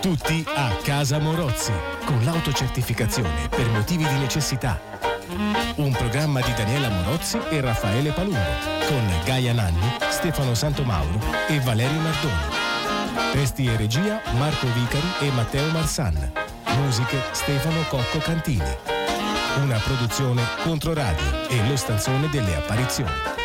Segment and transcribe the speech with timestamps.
[0.00, 1.72] Tutti a Casa Morozzi,
[2.06, 4.80] con l'autocertificazione per motivi di necessità.
[5.76, 8.38] Un programma di Daniela Morozzi e Raffaele Palumbo,
[8.86, 13.32] con Gaia Nanni, Stefano Santomauro e Valerio Nardoni.
[13.32, 16.32] Testi e regia Marco Vicari e Matteo Marsan.
[16.78, 18.91] Musiche Stefano Cocco Cantini.
[19.56, 23.41] Una produzione Controradio e lo stanzone delle apparizioni.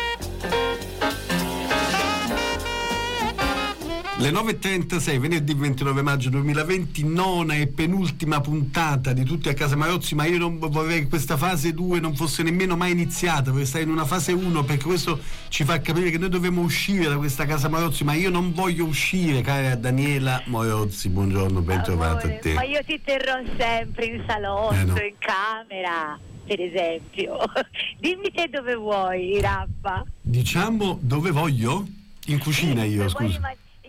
[4.20, 10.16] Le 9.36, venerdì 29 maggio 2020, nona e penultima puntata di Tutti a casa Marozzi,
[10.16, 13.84] ma io non vorrei che questa fase 2 non fosse nemmeno mai iniziata, vorrei stare
[13.84, 17.46] in una fase 1 perché questo ci fa capire che noi dobbiamo uscire da questa
[17.46, 22.54] casa Marozzi, ma io non voglio uscire, cara Daniela Morozzi, buongiorno, ben trovata a te.
[22.54, 24.94] Ma io ti terrò sempre in salotto, Eh, no.
[24.96, 27.38] in camera, per esempio.
[28.00, 30.04] Dimmi te dove vuoi, Raffa.
[30.20, 31.86] Diciamo dove voglio?
[32.26, 33.36] In cucina io, Dove vuoi scusa.
[33.36, 33.42] In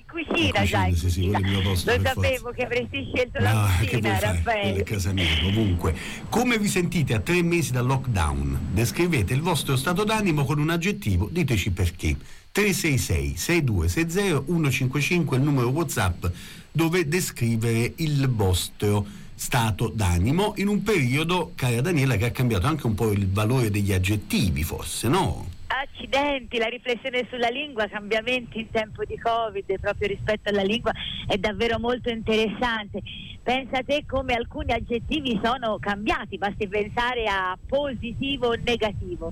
[0.10, 4.84] cucina, in sì, sì, Lo sapevo che avresti scelto la No, che cucina, Raffaele.
[4.84, 5.96] casa mia, comunque.
[6.30, 8.70] Come vi sentite a tre mesi dal lockdown?
[8.72, 12.18] Descrivete il vostro stato d'animo con un aggettivo, diteci perché.
[12.52, 16.26] 366 6260 155 il numero WhatsApp
[16.72, 22.88] dove descrivere il vostro stato d'animo in un periodo, cara Daniela, che ha cambiato anche
[22.88, 25.58] un po' il valore degli aggettivi, forse, no?
[25.82, 30.92] Accidenti, la riflessione sulla lingua, cambiamenti in tempo di Covid proprio rispetto alla lingua
[31.26, 33.02] è davvero molto interessante.
[33.42, 39.32] Pensa te come alcuni aggettivi sono cambiati, basti pensare a positivo o negativo.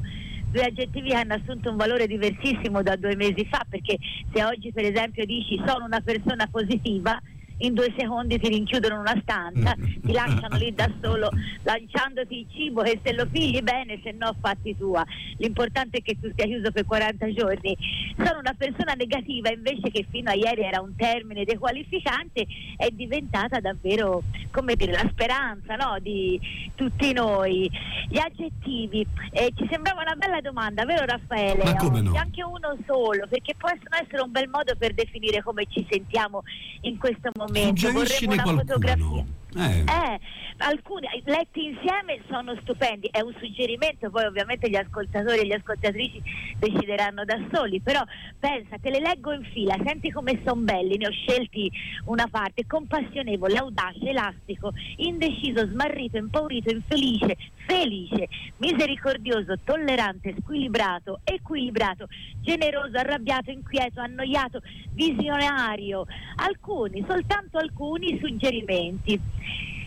[0.49, 3.97] Due aggettivi hanno assunto un valore diversissimo da due mesi fa, perché
[4.31, 7.19] se oggi per esempio dici sono una persona positiva,
[7.59, 11.29] in due secondi ti rinchiudono in una stanza, ti lasciano lì da solo
[11.63, 15.03] lanciandoti il cibo e se lo pigli bene, se no fatti tua.
[15.37, 17.75] L'importante è che tu sia chiuso per 40 giorni.
[18.17, 22.45] Sono una persona negativa invece che fino a ieri era un termine dequalificante,
[22.77, 25.97] è diventata davvero, come dire, la speranza no?
[25.99, 26.39] di
[26.75, 27.69] tutti noi.
[28.09, 31.63] Gli aggettivi, eh, ci sembrava una bella domanda, vero Raffaele?
[31.63, 32.15] Ma come no?
[32.15, 36.43] Anche uno solo, perché possono essere un bel modo per definire come ci sentiamo
[36.81, 37.46] in questo momento.
[37.53, 39.25] Suggeriscine Vorremmo una fotografia.
[39.55, 39.79] Eh.
[39.79, 40.19] Eh,
[40.57, 46.21] alcuni letti insieme sono stupendi, è un suggerimento, poi ovviamente gli ascoltatori e le ascoltatrici
[46.59, 48.03] decideranno da soli, però
[48.39, 51.71] pensa, te le leggo in fila, senti come sono belli, ne ho scelti
[52.05, 58.27] una parte, compassionevole, audace, elastico, indeciso, smarrito, impaurito, infelice, felice,
[58.57, 62.07] misericordioso, tollerante, squilibrato, equilibrato,
[62.41, 69.35] generoso, arrabbiato, inquieto, annoiato, visionario, alcuni, soltanto alcuni suggerimenti.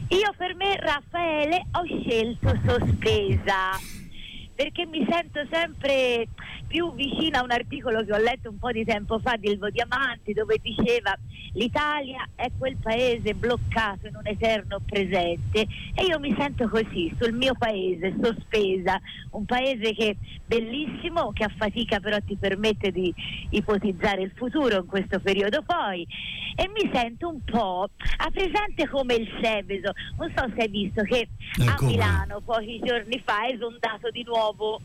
[0.09, 4.00] Io per me, Raffaele, ho scelto sospesa
[4.61, 6.29] perché mi sento sempre
[6.67, 9.71] più vicina a un articolo che ho letto un po' di tempo fa di Ilvo
[9.71, 11.17] Diamanti dove diceva
[11.55, 17.33] l'Italia è quel paese bloccato in un eterno presente e io mi sento così sul
[17.33, 19.01] mio paese sospesa.
[19.31, 23.13] Un paese che è bellissimo che a fatica però ti permette di
[23.49, 26.07] ipotizzare il futuro in questo periodo poi.
[26.55, 27.89] E mi sento un po'
[28.19, 29.93] a presente come il Seveso?
[30.19, 31.29] Non so se hai visto che
[31.67, 31.93] a come?
[31.93, 34.81] Milano pochi giorni fa è esondato di nuovo novel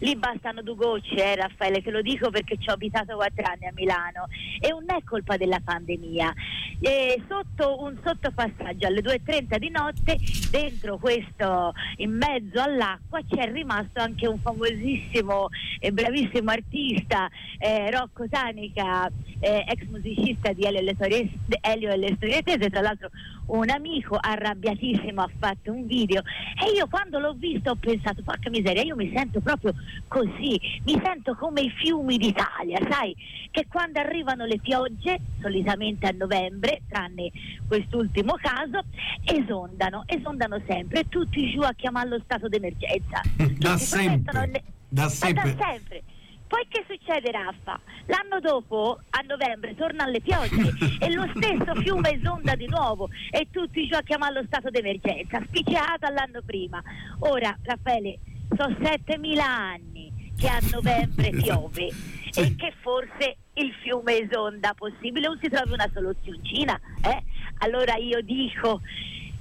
[0.00, 3.66] Lì bastano due gocce, eh, Raffaele, te lo dico perché ci ho abitato quattro anni
[3.66, 4.26] a Milano.
[4.60, 6.32] E non è colpa della pandemia.
[6.80, 10.18] Eh, sotto un sottopassaggio alle 2.30 di notte,
[10.50, 15.48] dentro questo, in mezzo all'acqua, c'è rimasto anche un famosissimo
[15.80, 21.30] e bravissimo artista, eh, Rocco Tanica, eh, ex musicista di e
[21.60, 23.10] Elio e le Storie Tese, tra l'altro
[23.46, 26.22] un amico arrabbiatissimo ha fatto un video.
[26.64, 29.74] E io quando l'ho visto ho pensato porca miseria io mi sento proprio
[30.08, 33.14] così mi sento come i fiumi d'Italia sai
[33.50, 37.30] che quando arrivano le piogge solitamente a novembre tranne
[37.66, 38.80] quest'ultimo caso
[39.24, 43.20] esondano esondano sempre e tutti giù a chiamare lo stato d'emergenza
[43.56, 45.54] Da Tutti sempre, le- da sempre.
[45.54, 46.02] da sempre
[46.46, 47.78] poi che succede Raffa?
[48.06, 50.72] L'anno dopo, a novembre, tornano le piogge
[51.04, 55.40] e lo stesso fiume esonda di nuovo e tutti giù a chiamare lo stato d'emergenza,
[55.44, 56.80] spicciata l'anno prima.
[57.20, 58.18] Ora, Raffaele,
[58.56, 61.90] sono 7000 anni che a novembre piove
[62.30, 62.40] Sì.
[62.40, 67.22] e che forse il fiume esonda, possibile non si trovi una soluzioncina, eh?
[67.58, 68.82] Allora io dico,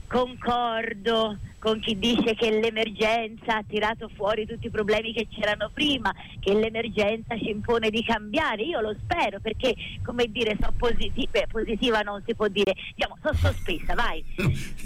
[0.07, 6.13] concordo con chi dice che l'emergenza ha tirato fuori tutti i problemi che c'erano prima,
[6.39, 8.61] che l'emergenza ci impone di cambiare.
[8.61, 9.73] Io lo spero perché,
[10.03, 14.23] come dire, sono positiva, positiva non si può dire, diciamo, sono sospesa, vai.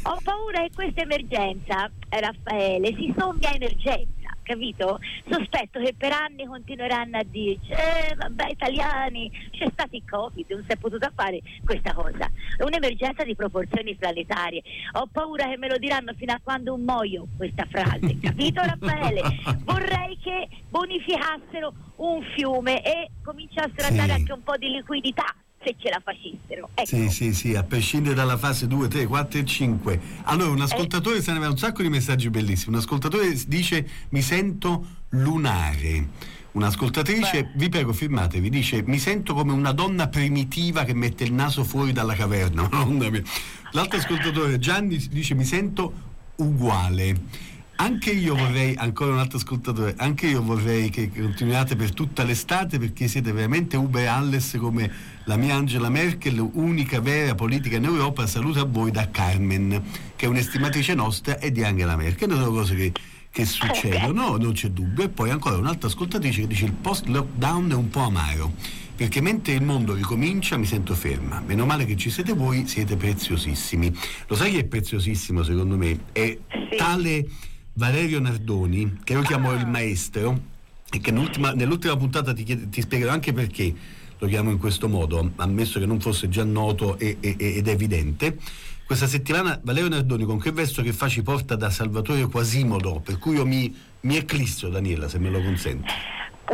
[0.04, 4.19] Ho paura che questa emergenza, Raffaele, si sommia emergenza
[4.50, 5.00] capito?
[5.30, 10.64] Sospetto che per anni continueranno a dirci, eh vabbè italiani, c'è stato il Covid, non
[10.68, 12.30] si è potuta fare questa cosa.
[12.58, 14.64] È un'emergenza di proporzioni planetarie.
[14.94, 19.22] Ho paura che me lo diranno fino a quando un muoio questa frase, capito Raffaele?
[19.66, 23.94] Vorrei che bonificassero un fiume e cominciassero sì.
[23.94, 26.70] a dare anche un po' di liquidità se ce la facessero.
[26.74, 26.86] Ecco.
[26.88, 30.02] Sì, sì, sì, a prescindere dalla fase 2, 3, 4 e 5.
[30.24, 31.22] Allora, un ascoltatore, eh.
[31.22, 36.38] se ne aveva un sacco di messaggi bellissimi, un ascoltatore dice mi sento lunare.
[36.52, 37.50] Un'ascoltatrice, Beh.
[37.56, 41.92] vi prego firmatevi, dice mi sento come una donna primitiva che mette il naso fuori
[41.92, 42.68] dalla caverna.
[43.72, 45.94] L'altro ascoltatore, Gianni, dice mi sento
[46.38, 47.48] uguale.
[47.82, 52.78] Anche io vorrei, ancora un altro ascoltatore, anche io vorrei che continuiate per tutta l'estate
[52.78, 54.92] perché siete veramente Uber Alles come
[55.24, 58.28] la mia Angela Merkel, unica vera politica in Europa.
[58.28, 59.82] Saluto a voi da Carmen,
[60.18, 62.28] che è un'estimatrice nostra e di Angela Merkel.
[62.28, 62.92] Non sono cose che,
[63.32, 65.06] che succedono, non c'è dubbio.
[65.06, 68.52] E poi ancora un'altra ascoltatrice che dice il post-lockdown è un po' amaro
[68.94, 71.42] perché mentre il mondo ricomincia mi sento ferma.
[71.46, 73.98] Meno male che ci siete voi, siete preziosissimi.
[74.28, 75.98] Lo sai che è preziosissimo secondo me?
[76.12, 76.38] È
[76.76, 77.26] tale
[77.74, 80.58] Valerio Nardoni, che io chiamo il maestro,
[80.92, 83.74] e che nell'ultima, nell'ultima puntata ti, chied- ti, spiegherò anche perché
[84.18, 88.38] lo chiamo in questo modo, ammesso che non fosse già noto e, e, ed evidente.
[88.86, 93.20] Questa settimana Valerio Nardoni con che verso che fa ci porta da Salvatore Quasimodo, per
[93.20, 95.94] cui io mi, mi eclisso Daniela, se me lo consenti.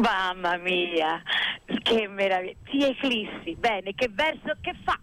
[0.01, 1.21] Mamma mia,
[1.81, 4.99] che meraviglia, ti eclissi, bene, che verso che fa?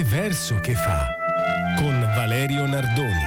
[0.00, 1.14] Che verso che fa?
[1.76, 3.20] Con Valerio Nardoni.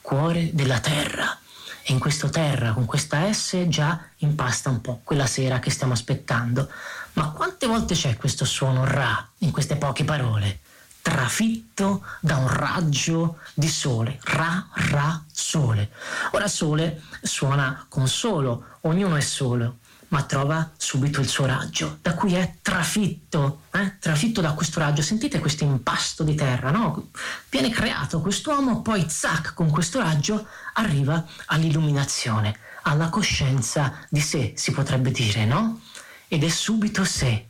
[0.00, 1.38] cuore della terra.
[1.86, 5.92] E in questo terra, con questa S, già impasta un po' quella sera che stiamo
[5.92, 6.70] aspettando.
[7.12, 10.60] Ma quante volte c'è questo suono Ra in queste poche parole?
[11.04, 15.90] Trafitto da un raggio di sole, ra, ra, sole.
[16.30, 22.14] Ora sole suona con solo, ognuno è solo, ma trova subito il suo raggio, da
[22.14, 23.98] cui è trafitto, eh?
[23.98, 25.02] trafitto da questo raggio.
[25.02, 27.10] Sentite questo impasto di terra, no?
[27.50, 34.72] Viene creato quest'uomo, poi zac, con questo raggio arriva all'illuminazione, alla coscienza di sé, si
[34.72, 35.82] potrebbe dire, no?
[36.28, 37.46] Ed è subito sé.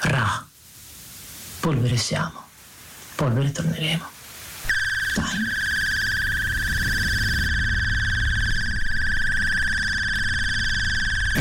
[0.00, 0.48] Ra
[1.64, 2.42] Polvere siamo,
[3.14, 4.04] polvere torneremo.
[5.14, 5.44] Time.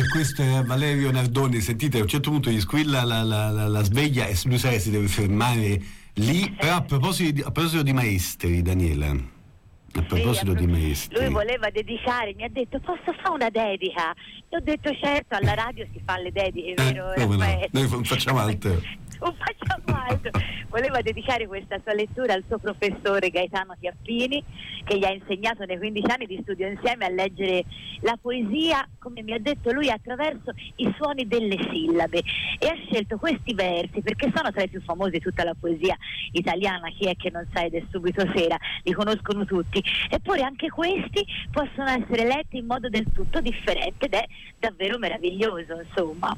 [0.02, 3.68] E questo è Valerio Nardoni, sentite, a un certo punto gli squilla la, la, la,
[3.68, 5.82] la sveglia e lui sa si deve fermare
[6.14, 6.50] lì.
[6.58, 11.20] Però a proposito, di, a proposito di maestri, Daniela, a proposito sì, di maestri.
[11.20, 14.14] Lui voleva dedicare, mi ha detto posso fare una dedica?
[14.48, 17.14] E ho detto certo, alla radio si fa le dediche, eh, vero?
[17.18, 18.80] No, noi facciamo altro
[19.32, 20.32] non facciamo altro.
[20.70, 24.44] Voleva dedicare questa sua lettura al suo professore Gaetano Chiappini,
[24.84, 27.64] che gli ha insegnato nei 15 anni di studio insieme a leggere
[28.02, 32.22] la poesia, come mi ha detto lui, attraverso i suoni delle sillabe.
[32.60, 35.96] E ha scelto questi versi perché sono tra i più famosi di tutta la poesia
[36.32, 36.90] italiana.
[36.90, 38.58] Chi è che non sa ed è subito sera?
[38.84, 39.82] Li conoscono tutti.
[40.10, 44.26] Eppure anche questi possono essere letti in modo del tutto differente ed è
[44.60, 46.36] davvero meraviglioso, insomma.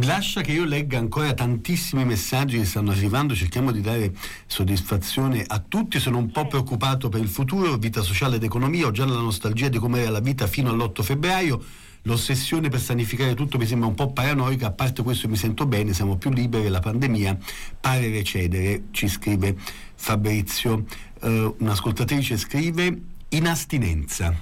[0.00, 4.12] Lascia che io legga ancora tantissimi messaggi che stanno arrivando, cerchiamo di dare
[4.46, 8.90] soddisfazione a tutti, sono un po' preoccupato per il futuro, vita sociale ed economia, ho
[8.90, 11.64] già la nostalgia di come era la vita fino all'8 febbraio,
[12.02, 15.92] l'ossessione per sanificare tutto mi sembra un po' paranoica, a parte questo mi sento bene,
[15.92, 17.38] siamo più liberi, la pandemia
[17.80, 19.56] pare recedere, ci scrive
[19.94, 20.84] Fabrizio.
[21.18, 24.34] Uh, un'ascoltatrice scrive in astinenza.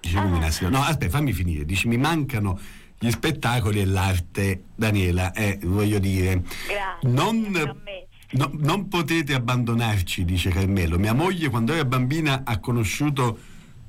[0.00, 0.24] Dice, ah.
[0.24, 0.68] in astinenza.
[0.68, 1.64] No, aspetta, fammi finire.
[1.64, 2.58] Dice, mi mancano
[3.04, 6.42] gli spettacoli e l'arte, Daniela, eh, voglio dire.
[6.66, 7.08] Grazie.
[7.10, 7.76] Non,
[8.30, 10.98] no, non potete abbandonarci, dice Carmelo.
[10.98, 13.38] Mia moglie, quando era bambina, ha conosciuto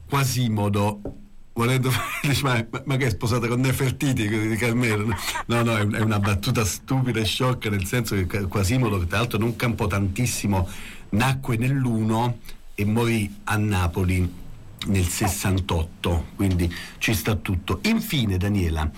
[0.09, 0.99] Quasimodo
[1.53, 2.35] volendo fare,
[2.69, 5.07] ma, ma, che è sposata con Nefertiti di Carmelo?
[5.45, 9.39] No, no, è, una battuta stupida e sciocca, nel senso che Quasimodo, che tra l'altro
[9.39, 10.67] non campò tantissimo,
[11.11, 12.33] nacque nell'1
[12.75, 14.43] e morì a Napoli
[14.85, 17.79] nel 68, quindi ci sta tutto.
[17.83, 18.89] Infine, Daniela.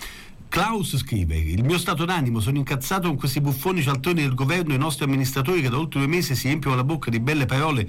[0.48, 4.76] Klaus scrive: Il mio stato d'animo, sono incazzato con questi buffoni cialtroni del governo e
[4.76, 7.88] i nostri amministratori che da oltre due mesi si riempiono la bocca di belle parole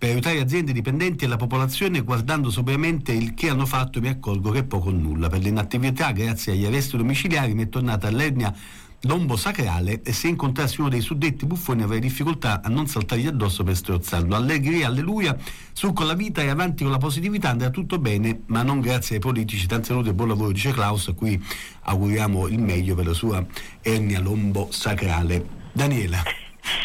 [0.00, 4.50] per aiutare aziende dipendenti e la popolazione guardando sobriamente il che hanno fatto mi accorgo
[4.50, 5.28] che poco o nulla.
[5.28, 8.50] Per l'inattività, grazie agli arresti domiciliari, mi è tornata all'ernia
[9.04, 13.64] lombo sacrale e se incontrassi uno dei suddetti buffoni avrei difficoltà a non saltargli addosso
[13.64, 14.34] per strozzarlo.
[14.34, 15.36] Allegria, alleluia,
[15.72, 19.16] su con la vita e avanti con la positività, andrà tutto bene, ma non grazie
[19.16, 19.66] ai politici.
[19.66, 21.42] Tanti saluti e buon lavoro, dice Klaus, a cui
[21.82, 23.44] auguriamo il meglio per la sua
[23.80, 25.58] ernia lombo sacrale.
[25.72, 26.22] Daniela.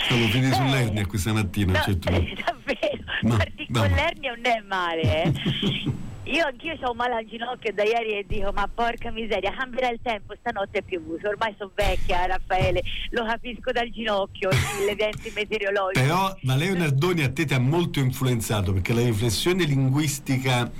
[0.07, 1.73] Siamo finiti eh, sull'ernia questa mattina.
[1.73, 2.09] No, certo.
[2.11, 5.23] Davvero, no, parti con l'ernia non è male.
[5.23, 6.13] Eh.
[6.25, 9.99] Io anch'io ho male al ginocchio da ieri e dico ma porca miseria, cambierà il
[10.01, 16.03] tempo, stanotte è piovuto, ormai sono vecchia Raffaele, lo capisco dal ginocchio, gli eventi meteorologici.
[16.03, 20.71] Però ma Leonardoni a te ti ha molto influenzato perché la riflessione linguistica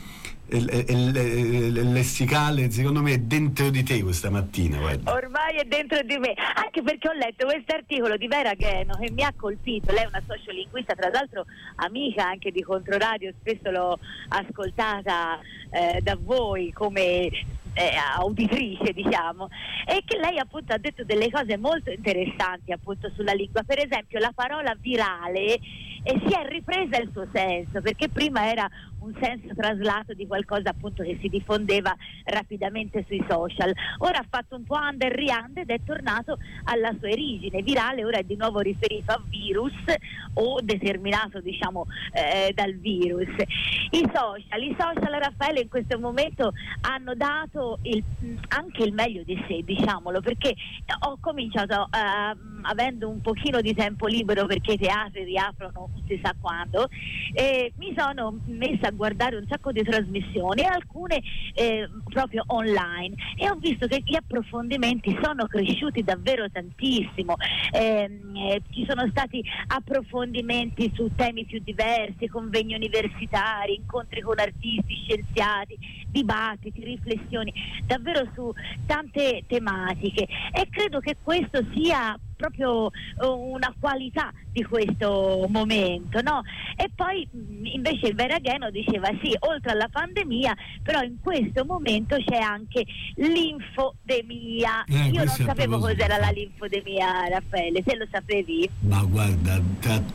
[1.91, 5.11] lessicale secondo me è dentro di te questa mattina guarda.
[5.11, 9.09] ormai è dentro di me anche perché ho letto questo articolo di Vera Geno che
[9.11, 11.45] mi ha colpito lei è una sociolinguista tra l'altro
[11.77, 13.97] amica anche di Controradio spesso l'ho
[14.29, 15.39] ascoltata
[15.71, 17.29] eh, da voi come
[17.75, 19.49] eh, auditrice diciamo
[19.85, 24.19] e che lei appunto ha detto delle cose molto interessanti appunto sulla lingua per esempio
[24.19, 25.59] la parola virale
[26.07, 28.69] e si è ripresa il suo senso perché prima era
[29.05, 33.71] un senso traslato di qualcosa appunto che si diffondeva rapidamente sui social.
[33.99, 38.17] Ora ha fatto un po' under riande ed è tornato alla sua origine virale, ora
[38.17, 39.73] è di nuovo riferito a virus
[40.33, 43.29] o determinato diciamo eh, dal virus.
[43.91, 48.03] I social, i social Raffaele in questo momento hanno dato il,
[48.49, 50.55] anche il meglio di sé, diciamolo, perché
[51.07, 56.19] ho cominciato eh, avendo un pochino di tempo libero perché i teatri riaprono non si
[56.23, 56.87] sa quando,
[57.33, 61.21] e mi sono messa a guardare un sacco di trasmissioni, alcune
[61.53, 67.35] eh, proprio online e ho visto che gli approfondimenti sono cresciuti davvero tantissimo,
[67.71, 75.03] eh, eh, ci sono stati approfondimenti su temi più diversi, convegni universitari, incontri con artisti,
[75.07, 75.77] scienziati,
[76.09, 77.53] dibattiti, riflessioni,
[77.85, 78.51] davvero su
[78.85, 86.21] tante tematiche e credo che questo sia proprio uh, una qualità di questo momento.
[86.21, 86.41] No?
[86.75, 87.27] E poi
[87.63, 92.85] invece il Veragheno diceva sì, oltre alla pandemia, però in questo momento c'è anche
[93.15, 94.83] l'infodemia.
[94.85, 98.69] Eh, Io non sapevo cos'era la linfodemia, Raffaele, se lo sapevi?
[98.81, 99.61] Ma guarda,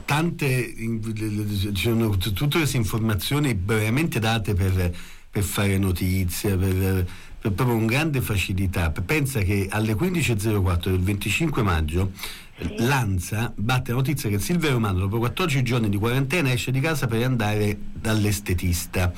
[0.04, 4.94] tante, ci sono tutte queste informazioni veramente date per,
[5.30, 7.04] per fare notizie, per per
[7.48, 8.90] proprio con grande facilità.
[8.90, 12.12] Pensa che alle 15.04 del 25 maggio
[12.58, 12.74] sì.
[12.78, 17.06] l'ANSA batte la notizia che Silvio Romano dopo 14 giorni di quarantena esce di casa
[17.06, 19.12] per andare dall'estetista.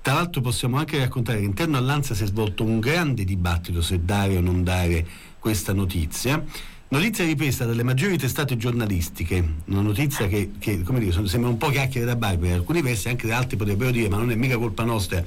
[0.00, 4.04] Tra l'altro possiamo anche raccontare che all'interno all'ANSA si è svolto un grande dibattito se
[4.04, 5.04] dare o non dare
[5.38, 6.42] questa notizia.
[6.88, 11.68] Notizia ripresa dalle maggiori testate giornalistiche, una notizia che, che come dire, sembra un po'
[11.70, 14.84] chiacchiere da bar per alcuni versi, anche altri potrebbero dire ma non è mica colpa
[14.84, 15.24] nostra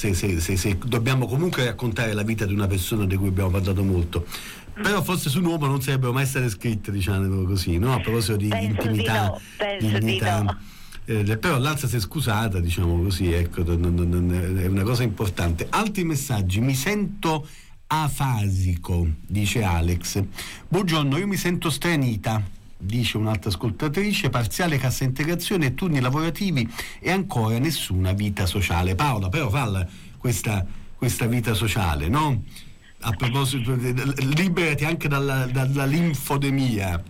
[0.00, 3.50] se, se, se, se, dobbiamo comunque raccontare la vita di una persona di cui abbiamo
[3.50, 4.26] parlato molto.
[4.72, 7.92] Però forse su un uomo non sarebbero mai state scritte, diciamo così, no?
[7.92, 9.38] A proposito di penso intimità.
[9.78, 10.58] Di no, di no.
[11.04, 15.66] Eh, però l'alza si è scusata, diciamo così, ecco, non, non, è una cosa importante.
[15.68, 17.46] Altri messaggi, mi sento
[17.88, 20.22] afasico, dice Alex.
[20.66, 22.42] Buongiorno, io mi sento stranita
[22.80, 26.68] dice un'altra ascoltatrice, parziale cassa integrazione turni lavorativi
[26.98, 28.94] e ancora nessuna vita sociale.
[28.94, 29.86] Paola, però falla
[30.18, 30.64] questa,
[30.96, 32.42] questa vita sociale, no?
[33.02, 37.02] A proposito, liberati anche dalla, dalla linfodemia.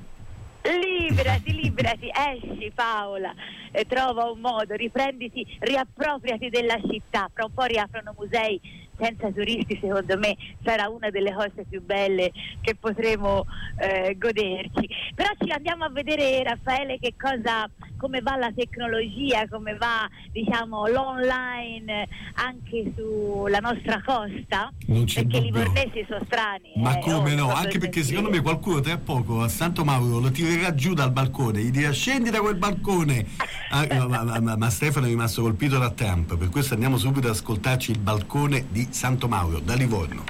[0.62, 3.34] Liberati, liberati, esci Paola,
[3.72, 8.60] e trova un modo, riprenditi, riappropriati della città, fra un po' riaprono musei,
[9.00, 12.30] senza turisti secondo me sarà una delle cose più belle
[12.60, 13.46] che potremo
[13.78, 14.88] eh, goderci.
[15.14, 20.86] Però ci andiamo a vedere Raffaele che cosa, come va la tecnologia, come va diciamo,
[20.86, 25.38] l'online anche sulla nostra costa, perché dubbio.
[25.38, 26.72] i livornesi sono strani.
[26.76, 27.52] Ma eh, come oh, no?
[27.52, 31.60] Anche perché secondo me qualcuno tra poco a Santo Mauro lo tirerà giù dal balcone,
[31.60, 33.26] gli dirà scendi da quel balcone.
[33.70, 37.28] Ah, ma, ma- ma- ma Stefano è rimasto colpito da Trump, per questo andiamo subito
[37.28, 40.24] ad ascoltarci il balcone di Santo Mauro, da Livorno.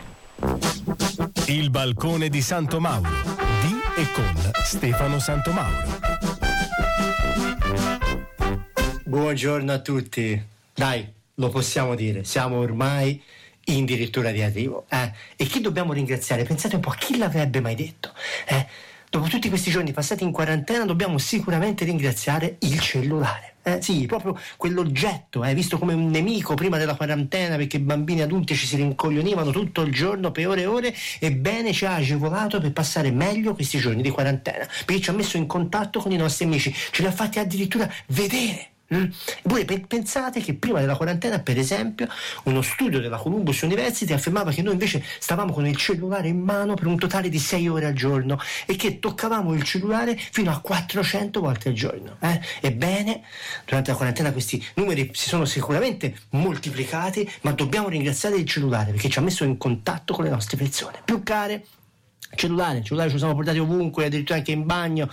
[1.46, 5.98] Il balcone di Santo Mauro di e con Stefano Santomauro.
[9.04, 10.42] Buongiorno a tutti.
[10.74, 13.20] Dai, lo possiamo dire, siamo ormai
[13.66, 14.86] in dirittura di arrivo.
[14.88, 15.12] eh.
[15.36, 16.44] E chi dobbiamo ringraziare?
[16.44, 18.12] Pensate un po' a chi l'avrebbe mai detto?
[18.46, 18.66] eh?
[19.08, 23.49] Dopo tutti questi giorni passati in quarantena dobbiamo sicuramente ringraziare il cellulare.
[23.62, 23.82] Eh.
[23.82, 28.66] Sì, proprio quell'oggetto, eh, visto come un nemico prima della quarantena perché bambini adulti ci
[28.66, 33.10] si rincoglionivano tutto il giorno per ore e ore, ebbene ci ha agevolato per passare
[33.10, 36.72] meglio questi giorni di quarantena, perché ci ha messo in contatto con i nostri amici,
[36.72, 38.68] ce li ha fatti addirittura vedere.
[38.92, 39.04] Mm?
[39.44, 42.08] Voi pe- pensate che prima della quarantena, per esempio,
[42.44, 46.74] uno studio della Columbus University affermava che noi invece stavamo con il cellulare in mano
[46.74, 50.58] per un totale di 6 ore al giorno e che toccavamo il cellulare fino a
[50.58, 52.16] 400 volte al giorno.
[52.20, 52.40] eh?
[52.60, 53.22] Ebbene,
[53.64, 59.08] durante la quarantena questi numeri si sono sicuramente moltiplicati, ma dobbiamo ringraziare il cellulare perché
[59.08, 61.64] ci ha messo in contatto con le nostre persone più care
[62.34, 65.08] cellulare, cellulare ce lo siamo portati ovunque, addirittura anche in bagno.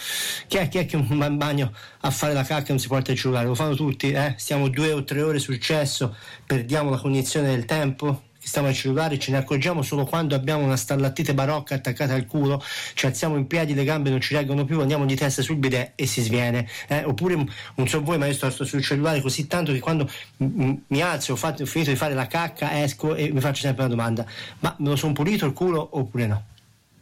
[0.47, 2.87] Chi è, chi è che va in bagno a fare la cacca e non si
[2.87, 3.47] porta il cellulare?
[3.47, 4.35] Lo fanno tutti, eh?
[4.37, 8.23] Stiamo due o tre ore sul cesso, perdiamo la cognizione del tempo.
[8.47, 12.63] Stiamo al cellulare, ce ne accorgiamo solo quando abbiamo una stallattite barocca attaccata al culo,
[12.93, 15.91] ci alziamo in piedi, le gambe non ci reggono più, andiamo di testa sul bidet
[15.95, 16.65] e si sviene.
[16.87, 17.03] eh.
[17.03, 17.35] Oppure,
[17.75, 21.33] non so voi, ma io sto, sto sul cellulare così tanto che quando mi alzo,
[21.33, 24.25] ho, fatto- ho finito di fare la cacca, esco e mi faccio sempre una domanda:
[24.59, 26.43] ma me lo sono pulito il culo oppure no?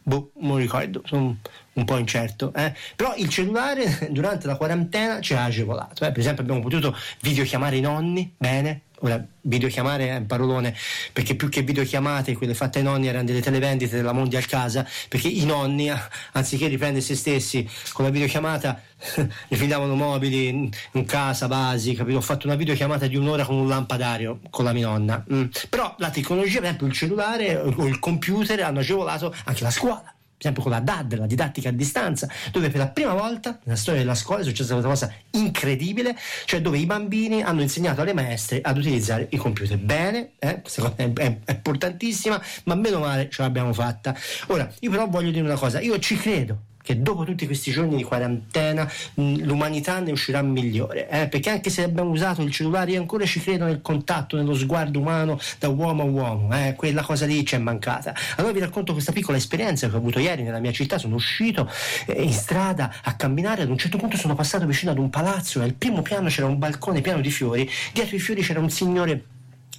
[0.06, 1.36] Boh, non lo ricordo, sono
[1.76, 2.52] un po' incerto.
[2.54, 2.74] eh.
[2.94, 6.04] Però il cellulare durante la quarantena ci ha agevolato.
[6.04, 6.10] eh.
[6.10, 8.82] Per esempio abbiamo potuto videochiamare i nonni, bene.
[9.00, 10.74] Ora, videochiamare è un parolone,
[11.12, 15.28] perché più che videochiamate, quelle fatte ai nonni erano delle televendite della Mondial Casa, perché
[15.28, 15.92] i nonni,
[16.32, 18.80] anziché riprendere se stessi con la videochiamata,
[19.48, 22.16] rifidavano mobili in, in casa, basi, capito?
[22.16, 25.22] Ho fatto una videochiamata di un'ora con un lampadario con la mia nonna.
[25.30, 25.44] Mm.
[25.68, 30.15] Però la tecnologia, per esempio il cellulare o il computer hanno agevolato anche la scuola.
[30.38, 34.00] Esempio con la DAD, la didattica a distanza, dove per la prima volta nella storia
[34.00, 38.60] della scuola è successa questa cosa incredibile, cioè dove i bambini hanno insegnato alle maestre
[38.62, 39.78] ad utilizzare i computer.
[39.78, 40.60] Bene, eh?
[40.60, 44.14] questa cosa è- è importantissima, ma meno male ce l'abbiamo fatta.
[44.48, 47.96] Ora, io però voglio dire una cosa, io ci credo che dopo tutti questi giorni
[47.96, 51.26] di quarantena mh, l'umanità ne uscirà migliore, eh?
[51.26, 55.00] perché anche se abbiamo usato il cellulare io ancora ci credo nel contatto, nello sguardo
[55.00, 56.74] umano da uomo a uomo, eh?
[56.76, 58.14] quella cosa lì ci è mancata.
[58.36, 61.68] Allora vi racconto questa piccola esperienza che ho avuto ieri nella mia città, sono uscito
[62.06, 65.60] eh, in strada a camminare, ad un certo punto sono passato vicino ad un palazzo
[65.60, 68.70] e al primo piano c'era un balcone pieno di fiori, dietro i fiori c'era un
[68.70, 69.24] signore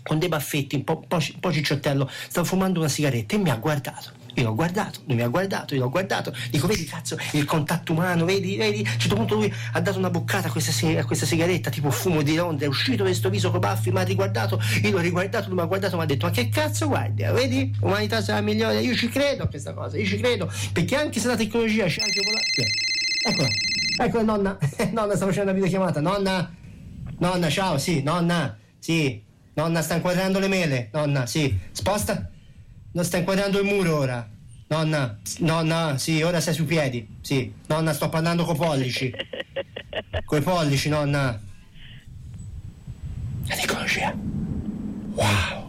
[0.04, 3.40] con dei baffetti, un po', un po', un po' cicciottello, stava fumando una sigaretta e
[3.40, 4.27] mi ha guardato.
[4.38, 7.94] Io l'ho guardato, lui mi ha guardato, io l'ho guardato, dico vedi cazzo il contatto
[7.94, 11.06] umano, vedi, vedi, a un certo punto lui ha dato una boccata a questa, a
[11.06, 14.62] questa sigaretta tipo fumo di onde, è uscito questo viso con baffi, mi ha riguardato,
[14.84, 17.32] io l'ho riguardato, lui mi ha guardato, mi ha detto ma che cazzo guardi, eh,
[17.32, 21.20] vedi, umanità sarà migliore, io ci credo a questa cosa, io ci credo, perché anche
[21.20, 22.46] se la tecnologia ci ha agevolato...
[23.28, 23.48] Eccola,
[24.06, 24.58] ecco nonna,
[24.94, 26.54] nonna sta facendo una videochiamata, nonna,
[27.18, 29.20] nonna ciao, sì, nonna, sì,
[29.56, 32.30] nonna sta inquadrando le mele, nonna, sì, sposta,
[32.92, 34.30] non sta inquadrando il muro ora,
[34.68, 39.14] nonna, nonna, sì, ora sei sui piedi, sì, nonna sto parlando coi pollici,
[40.26, 41.42] coi pollici, nonna.
[43.48, 44.14] La tecnologia,
[45.14, 45.66] wow.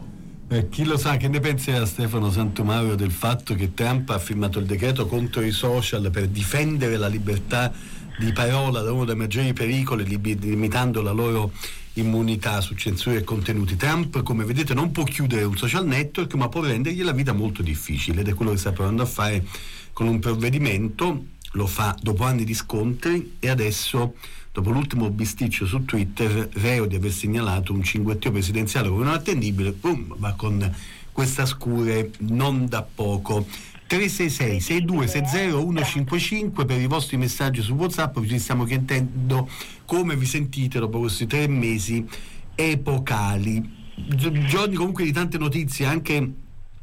[0.50, 4.58] Eh, chi lo sa che ne penserà Stefano Santomario del fatto che Trump ha firmato
[4.58, 7.70] il decreto contro i social per difendere la libertà
[8.18, 11.52] di parola da uno dei maggiori pericoli, limitando la loro
[12.00, 13.76] immunità su censura e contenuti.
[13.76, 17.62] Trump, come vedete, non può chiudere un social network, ma può rendergli la vita molto
[17.62, 19.44] difficile ed è quello che sta provando a fare
[19.92, 21.26] con un provvedimento.
[21.52, 24.14] Lo fa dopo anni di scontri e adesso,
[24.52, 29.72] dopo l'ultimo bisticcio su Twitter, reo di aver segnalato un cinguettio presidenziale come non attendibile,
[29.72, 30.74] boom, va con
[31.10, 33.46] questa scure non da poco.
[33.88, 39.48] 366 6260 155 per i vostri messaggi su WhatsApp, vi stiamo chiedendo
[39.86, 42.06] come vi sentite dopo questi tre mesi
[42.54, 43.76] epocali.
[43.94, 46.32] Gi- Giorni comunque di tante notizie, anche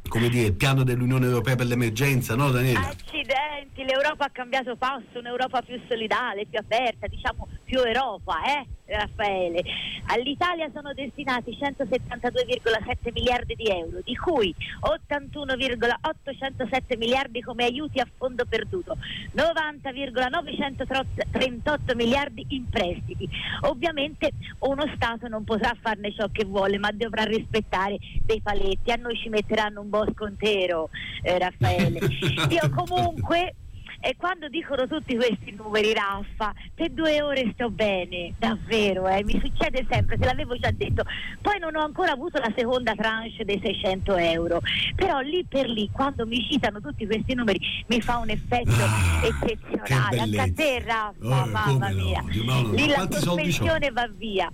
[0.08, 2.88] come dire, il piano dell'Unione Europea per l'emergenza, no Daniela?
[2.88, 9.62] Accidenti, l'Europa ha cambiato passo, un'Europa più solidale, più aperta, diciamo più Europa, eh Raffaele?
[10.06, 18.44] All'Italia sono destinati 172,7 miliardi di euro, di cui 81,807 miliardi come aiuti a fondo
[18.44, 18.96] perduto,
[19.32, 23.28] 90,938 miliardi in prestiti.
[23.62, 28.92] Ovviamente uno Stato non potrà farne ciò che vuole, ma dovrà rispettare dei paletti.
[28.92, 30.88] A noi ci metteranno un bosco intero,
[31.22, 32.00] eh, Raffaele.
[32.50, 33.54] Io comunque
[34.00, 39.40] e quando dicono tutti questi numeri, Raffa, per due ore sto bene, davvero, eh, mi
[39.42, 41.02] succede sempre, te l'avevo già detto.
[41.40, 44.60] Poi non ho ancora avuto la seconda tranche dei 600 euro,
[44.94, 49.22] però lì per lì, quando mi citano tutti questi numeri, mi fa un effetto ah,
[49.24, 50.18] eccezionale.
[50.18, 52.22] Anche a te, Raffa, oh, mamma mia.
[52.44, 54.48] No, lì la sospensione va via.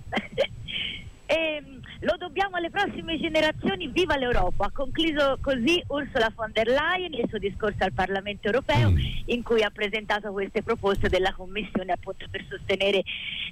[1.25, 1.27] e,
[1.61, 4.65] ehm, lo dobbiamo alle prossime generazioni, viva l'Europa.
[4.65, 8.97] Ha concluso così Ursula von der Leyen il suo discorso al Parlamento europeo mm.
[9.27, 13.03] in cui ha presentato queste proposte della Commissione appunto per sostenere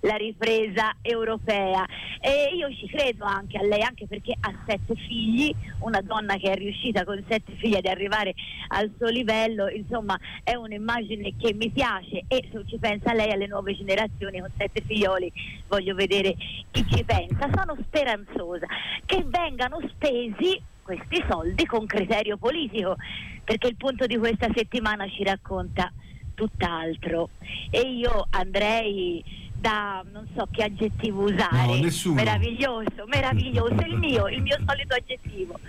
[0.02, 1.86] la ripresa europea.
[2.20, 6.52] E io ci credo anche a lei, anche perché ha sette figli, una donna che
[6.52, 8.34] è riuscita con sette figli ad arrivare
[8.70, 13.48] al suo livello, insomma è un'immagine che mi piace e se ci pensa lei alle
[13.48, 15.32] nuove generazioni con sette figlioli
[15.68, 16.36] voglio vedere
[16.72, 17.50] chi ci pensa.
[17.54, 18.66] Sono speranzosa coraggiosa,
[19.06, 22.96] che vengano spesi questi soldi con criterio politico,
[23.44, 25.92] perché il punto di questa settimana ci racconta
[26.34, 27.30] tutt'altro.
[27.70, 29.24] E io andrei
[29.54, 35.60] da non so che aggettivo usare, no, meraviglioso, meraviglioso, il mio, il mio solito aggettivo,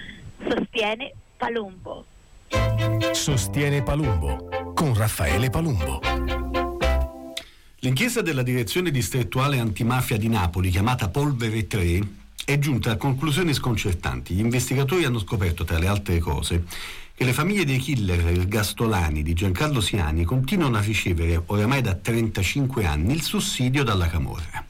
[0.48, 2.06] sostiene Palumbo.
[3.12, 6.00] Sostiene Palumbo con Raffaele Palumbo.
[7.84, 14.34] L'inchiesta della direzione distrettuale antimafia di Napoli, chiamata Polvere 3, è giunta a conclusioni sconcertanti.
[14.34, 16.64] Gli investigatori hanno scoperto, tra le altre cose,
[17.14, 22.84] che le famiglie dei killer gastolani di Giancarlo Siani continuano a ricevere oramai da 35
[22.84, 24.64] anni il sussidio dalla Camorra.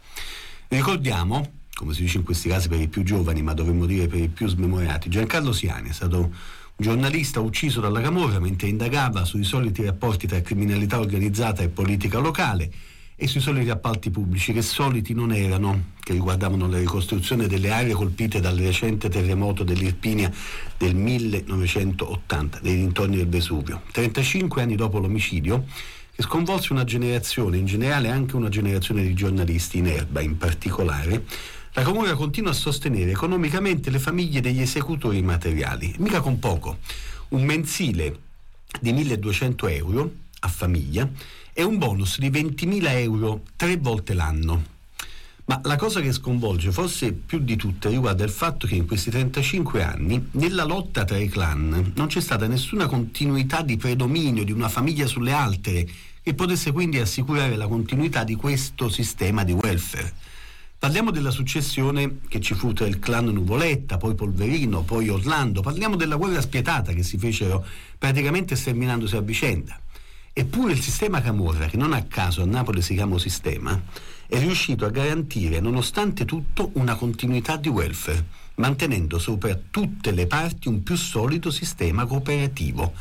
[0.68, 4.20] Ricordiamo, come si dice in questi casi per i più giovani, ma dovremmo dire per
[4.20, 6.30] i più smemorati, Giancarlo Siani è stato un
[6.76, 12.70] giornalista ucciso dalla Camorra mentre indagava sui soliti rapporti tra criminalità organizzata e politica locale
[13.22, 17.92] e sui soliti appalti pubblici che soliti non erano, che riguardavano la ricostruzione delle aree
[17.92, 20.28] colpite dal recente terremoto dell'Irpinia
[20.76, 23.82] del 1980, nei dintorni del Vesuvio.
[23.92, 25.66] 35 anni dopo l'omicidio,
[26.12, 31.24] che sconvolse una generazione, in generale anche una generazione di giornalisti in erba in particolare,
[31.74, 36.78] la Comune continua a sostenere economicamente le famiglie degli esecutori materiali, mica con poco,
[37.28, 38.18] un mensile
[38.80, 41.08] di 1200 euro a famiglia
[41.54, 44.70] è un bonus di 20.000 euro tre volte l'anno.
[45.44, 49.10] Ma la cosa che sconvolge forse più di tutte riguarda il fatto che in questi
[49.10, 54.52] 35 anni, nella lotta tra i clan, non c'è stata nessuna continuità di predominio di
[54.52, 55.86] una famiglia sulle altre
[56.22, 60.14] che potesse quindi assicurare la continuità di questo sistema di welfare.
[60.78, 65.96] Parliamo della successione che ci fu tra il clan Nuvoletta, poi Polverino, poi Orlando, parliamo
[65.96, 67.64] della guerra spietata che si fecero
[67.98, 69.81] praticamente sterminandosi a vicenda.
[70.34, 73.78] Eppure il sistema Camorra, che non a caso a Napoli si chiama sistema,
[74.26, 80.68] è riuscito a garantire nonostante tutto una continuità di welfare, mantenendo sopra tutte le parti
[80.68, 82.94] un più solido sistema cooperativo.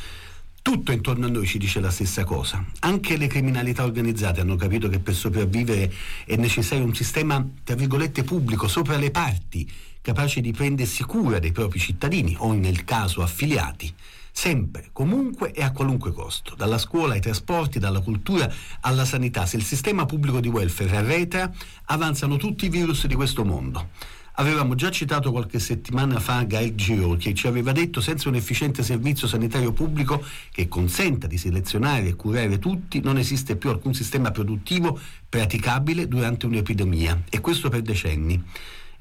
[0.61, 2.65] Tutto intorno a noi ci dice la stessa cosa.
[2.79, 5.89] Anche le criminalità organizzate hanno capito che per sopravvivere
[6.25, 11.53] è necessario un sistema, tra virgolette, pubblico sopra le parti, capace di prendersi cura dei
[11.53, 13.93] propri cittadini o, nel caso, affiliati
[14.31, 19.45] sempre, comunque e a qualunque costo, dalla scuola ai trasporti, dalla cultura alla sanità.
[19.45, 21.51] Se il sistema pubblico di welfare arretra,
[21.85, 23.89] avanzano tutti i virus di questo mondo.
[24.35, 28.81] Avevamo già citato qualche settimana fa Gail Giro che ci aveva detto senza un efficiente
[28.81, 34.31] servizio sanitario pubblico che consenta di selezionare e curare tutti non esiste più alcun sistema
[34.31, 38.41] produttivo praticabile durante un'epidemia e questo per decenni.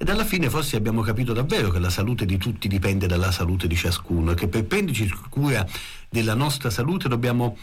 [0.03, 3.67] Ed alla fine forse abbiamo capito davvero che la salute di tutti dipende dalla salute
[3.67, 5.67] di ciascuno e che per prenderci cura
[6.09, 7.59] della nostra salute dobbiamo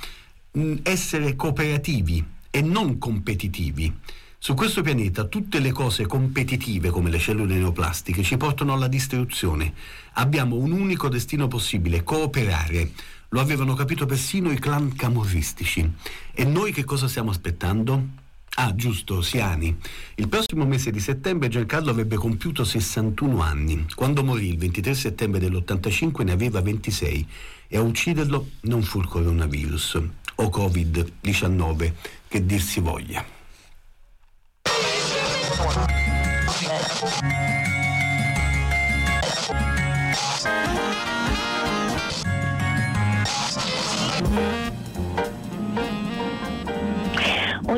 [0.52, 3.92] mh, essere cooperativi e non competitivi.
[4.38, 9.74] Su questo pianeta tutte le cose competitive come le cellule neoplastiche ci portano alla distruzione.
[10.14, 12.92] Abbiamo un unico destino possibile, cooperare.
[13.30, 15.92] Lo avevano capito persino i clan camorristici.
[16.34, 18.26] E noi che cosa stiamo aspettando?
[18.60, 19.78] Ah, giusto, Siani.
[20.16, 23.86] Il prossimo mese di settembre Giancarlo avrebbe compiuto 61 anni.
[23.94, 27.28] Quando morì il 23 settembre dell'85 ne aveva 26
[27.68, 30.02] e a ucciderlo non fu il coronavirus
[30.36, 31.92] o Covid-19,
[32.28, 33.24] che dir si voglia.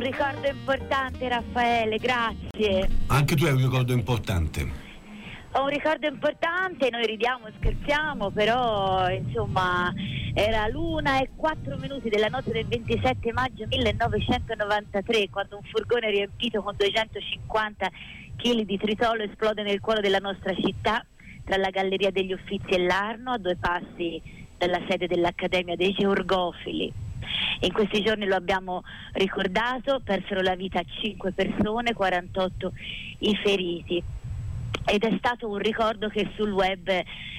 [0.10, 2.90] Importante Raffaele, grazie.
[3.08, 4.88] Anche tu hai un ricordo importante.
[5.54, 9.92] Ho un ricordo importante, noi ridiamo, scherziamo, però insomma
[10.34, 16.62] era l'una e quattro minuti della notte del 27 maggio 1993 quando un furgone riempito
[16.62, 17.90] con 250
[18.36, 21.04] kg di tritolo esplode nel cuore della nostra città
[21.44, 24.22] tra la Galleria degli Uffizi e l'Arno a due passi
[24.56, 27.09] dalla sede dell'Accademia dei Georgofili.
[27.62, 32.74] In questi giorni lo abbiamo ricordato, persero la vita 5 persone, 48
[33.20, 34.04] i feriti
[34.86, 36.88] ed è stato un ricordo che sul web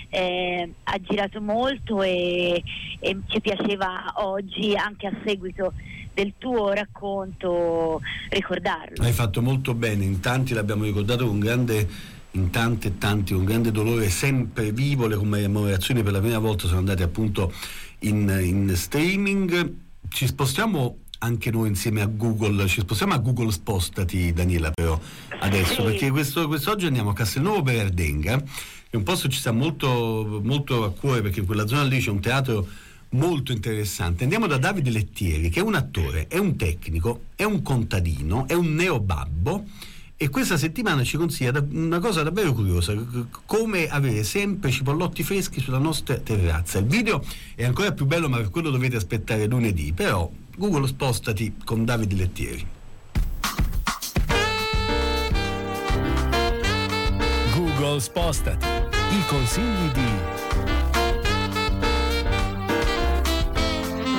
[0.08, 2.62] eh, ha girato molto e,
[2.98, 5.72] e, ci piaceva oggi anche a seguito
[6.12, 9.02] del tuo racconto ricordarlo.
[9.02, 13.44] Hai fatto molto bene, in tanti l'abbiamo ricordato con grande in tanti e tanti con
[13.44, 17.52] grande dolore sempre vivo le commemorazioni per la prima volta sono andate appunto
[18.00, 24.32] in, in streaming ci spostiamo anche noi insieme a Google, ci spostiamo a Google Spostati
[24.32, 24.98] Daniela però
[25.40, 25.82] adesso, sì.
[25.82, 28.42] perché questo, quest'oggi andiamo a Castelnuovo per Ardenga,
[28.88, 32.00] è un posto che ci sta molto, molto a cuore perché in quella zona lì
[32.00, 32.66] c'è un teatro
[33.10, 34.22] molto interessante.
[34.22, 38.54] Andiamo da Davide Lettieri, che è un attore, è un tecnico, è un contadino, è
[38.54, 39.64] un neobabbo
[40.22, 42.94] e questa settimana ci consiglia una cosa davvero curiosa,
[43.46, 46.76] come avere sempre cipollotti freschi sulla nostra terrazza.
[46.76, 51.54] Il video è ancora più bello, ma per quello dovete aspettare lunedì, però Google spostati
[51.64, 52.66] con Davide Lettieri.
[57.54, 58.66] Google spostati.
[58.66, 60.38] I consigli di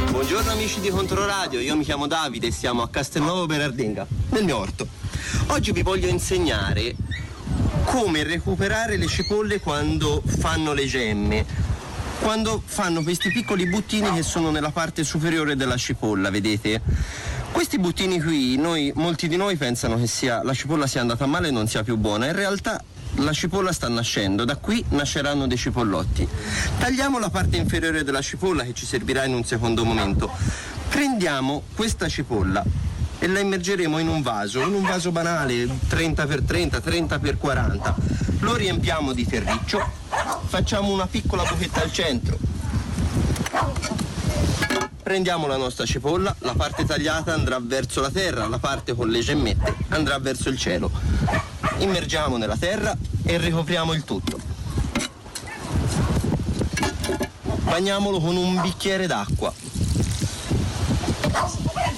[0.09, 4.57] Buongiorno amici di Controradio, io mi chiamo Davide e siamo a Castelnuovo Berardinga, nel mio
[4.57, 5.00] orto.
[5.47, 6.95] Oggi vi voglio insegnare
[7.85, 11.69] come recuperare le cipolle quando fanno le gemme
[12.21, 16.79] quando fanno questi piccoli buttini che sono nella parte superiore della cipolla, vedete?
[17.51, 21.47] Questi buttini qui, noi, molti di noi pensano che sia, la cipolla sia andata male
[21.47, 22.81] e non sia più buona, in realtà
[23.15, 26.27] la cipolla sta nascendo, da qui nasceranno dei cipollotti.
[26.77, 30.29] Tagliamo la parte inferiore della cipolla che ci servirà in un secondo momento.
[30.89, 32.63] Prendiamo questa cipolla
[33.21, 37.93] e la immergeremo in un vaso, in un vaso banale, 30x30, 30x40.
[38.39, 39.79] Lo riempiamo di terriccio
[40.45, 42.37] facciamo una piccola buchetta al centro.
[45.03, 49.19] Prendiamo la nostra cipolla la parte tagliata andrà verso la terra la parte con le
[49.19, 50.89] gemmette andrà verso il cielo.
[51.77, 54.39] Immergiamo nella terra e ricopriamo il tutto.
[57.65, 59.53] Bagniamolo con un bicchiere d'acqua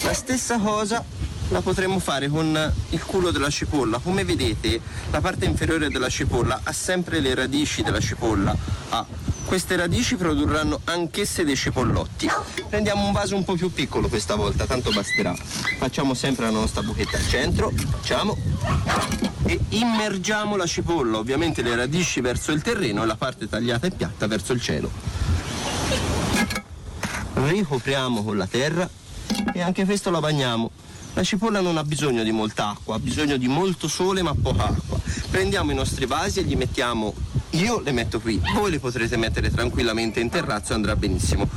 [0.03, 1.03] la stessa cosa
[1.49, 3.99] la potremo fare con il culo della cipolla.
[3.99, 4.79] Come vedete
[5.11, 8.55] la parte inferiore della cipolla ha sempre le radici della cipolla.
[8.89, 9.05] Ah,
[9.45, 12.29] queste radici produrranno anch'esse dei cipollotti.
[12.69, 15.35] Prendiamo un vaso un po' più piccolo questa volta, tanto basterà.
[15.77, 18.35] Facciamo sempre la nostra buchetta al centro, facciamo
[19.45, 23.91] e immergiamo la cipolla, ovviamente le radici verso il terreno e la parte tagliata e
[23.91, 24.89] piatta verso il cielo.
[27.35, 28.89] Ricopriamo con la terra
[29.53, 30.71] e anche questo la bagniamo
[31.15, 34.65] la cipolla non ha bisogno di molta acqua, ha bisogno di molto sole ma poca
[34.65, 34.99] acqua.
[35.29, 37.13] Prendiamo i nostri vasi e li mettiamo
[37.51, 41.47] io le metto qui, voi le potrete mettere tranquillamente in terrazzo e andrà benissimo.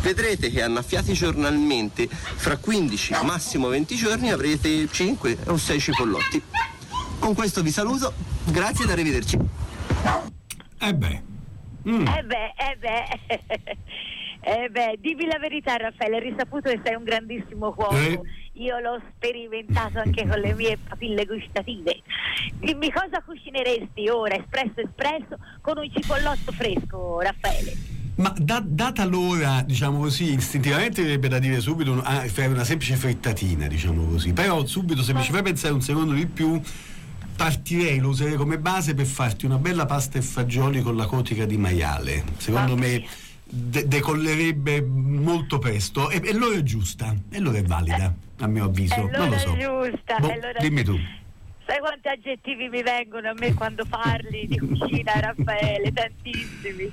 [0.00, 6.42] Vedrete che annaffiati giornalmente, fra 15 massimo 20 giorni avrete 5 o 6 cipollotti.
[7.20, 8.12] Con questo vi saluto,
[8.46, 9.38] grazie ed arrivederci.
[10.80, 11.22] Eh beh.
[11.88, 12.06] Mm.
[12.06, 13.76] Eh beh, eh beh.
[14.46, 17.96] eh beh, dimmi la verità Raffaele, hai risaputo che sei un grandissimo cuoco.
[17.96, 18.20] Eh
[18.54, 22.02] io l'ho sperimentato anche con le mie papille gustative.
[22.60, 27.92] Dimmi cosa cucineresti ora, espresso espresso, con un cipollotto fresco, Raffaele?
[28.16, 32.94] Ma da, data l'ora, diciamo così, istintivamente verrebbe da dire subito ah, fare una semplice
[32.94, 34.32] frittatina, diciamo così.
[34.32, 36.60] Però subito se mi ci fai pensare un secondo di più,
[37.34, 41.44] partirei, lo userei come base per farti una bella pasta e fagioli con la cotica
[41.44, 42.22] di maiale.
[42.36, 43.00] Secondo okay.
[43.00, 43.06] me
[43.44, 48.64] de- decollerebbe molto presto e, e l'ora è giusta, e l'ora è valida, a mio
[48.64, 49.08] avviso.
[49.12, 49.56] non lo so.
[49.56, 50.98] Giusta, boh, dimmi tu.
[51.66, 55.92] Sai quanti aggettivi mi vengono a me quando parli di cucina, Raffaele?
[55.92, 56.92] Tantissimi.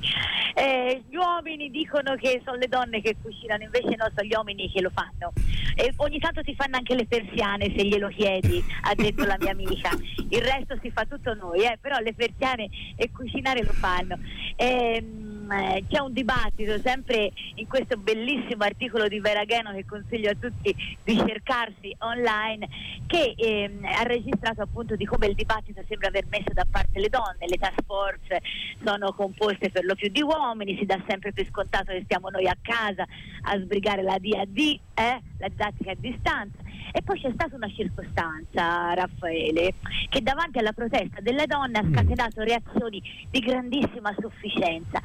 [0.54, 4.72] Eh, gli uomini dicono che sono le donne che cucinano, invece no, sono gli uomini
[4.72, 5.34] che lo fanno.
[5.76, 9.52] E ogni tanto si fanno anche le persiane se glielo chiedi, ha detto la mia
[9.52, 9.90] amica.
[10.30, 14.18] Il resto si fa tutto noi, eh, però le persiane e cucinare lo fanno.
[14.56, 15.04] Eh,
[15.52, 20.76] eh, c'è un dibattito sempre in questo bellissimo articolo di Veragheno che consiglio a tutti
[21.04, 22.68] di cercarsi online
[23.08, 27.10] che ehm, ha registrato appunto di come il dibattito sembra aver messo da parte le
[27.10, 28.42] donne, le task force
[28.84, 32.48] sono composte per lo più di uomini, si dà sempre per scontato che stiamo noi
[32.48, 33.06] a casa
[33.44, 36.58] a sbrigare la DAD, eh, la didattica a distanza
[36.92, 39.76] E poi c'è stata una circostanza, Raffaele,
[40.10, 45.00] che davanti alla protesta delle donne ha scatenato reazioni di grandissima sufficienza.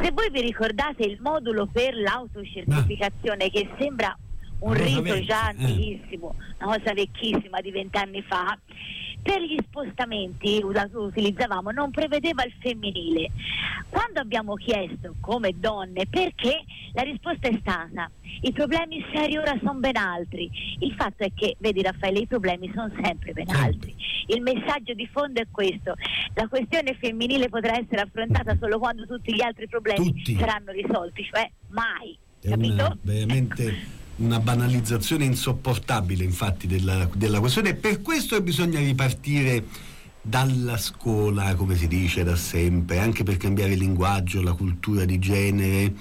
[0.00, 4.16] Se voi vi ricordate il modulo per l'autocertificazione che sembra
[4.60, 5.56] un rito già eh.
[5.56, 8.58] antichissimo, una cosa vecchissima di vent'anni fa,
[9.22, 13.30] per gli spostamenti us- utilizzavamo, non prevedeva il femminile.
[13.88, 19.80] Quando abbiamo chiesto come donne perché, la risposta è stata i problemi seri ora sono
[19.80, 20.48] ben altri.
[20.78, 23.94] Il fatto è che, vedi Raffaele, i problemi sono sempre ben altri.
[24.26, 25.94] Il messaggio di fondo è questo,
[26.34, 30.36] la questione femminile potrà essere affrontata solo quando tutti gli altri problemi Tutti.
[30.36, 32.16] saranno risolti, cioè mai.
[32.40, 32.98] È capito?
[33.02, 39.64] veramente una banalizzazione insopportabile infatti della, della questione e per questo bisogna ripartire
[40.20, 45.18] dalla scuola, come si dice da sempre, anche per cambiare il linguaggio, la cultura di
[45.18, 45.94] genere.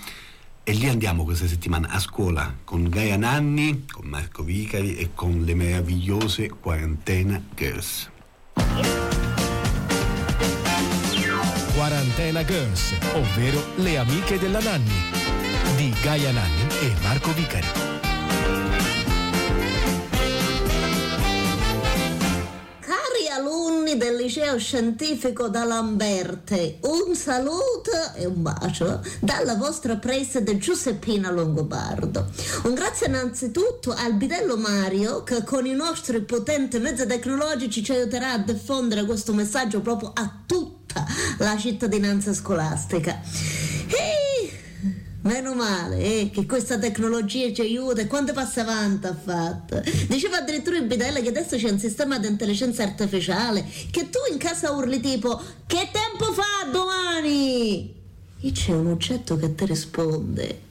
[0.63, 5.43] E lì andiamo questa settimana a scuola con Gaia Nanni, con Marco Vicari e con
[5.43, 8.10] le meravigliose Quarantena Girls.
[11.73, 14.91] Quarantena Girls, ovvero le amiche della Nanni,
[15.77, 17.97] di Gaia Nanni e Marco Vicari.
[22.80, 30.58] Cari alunni del liceo scientifico da Lamberte, un saluto e un bacio dalla vostra preside
[30.58, 32.30] Giuseppina Longobardo.
[32.63, 38.34] Un grazie innanzitutto al bidello Mario che con i nostri potenti mezzi tecnologici ci aiuterà
[38.34, 41.06] a diffondere questo messaggio proprio a tutta
[41.38, 43.20] la cittadinanza scolastica.
[43.88, 44.27] E
[45.28, 49.84] Meno male eh, che questa tecnologia ci aiuta e quante passi avanti ha fatto.
[50.08, 54.38] Diceva addirittura il bidello che adesso c'è un sistema di intelligenza artificiale che tu in
[54.38, 55.38] casa urli tipo
[55.68, 57.94] che tempo fa domani?
[58.40, 60.62] E c'è un oggetto che ti risponde.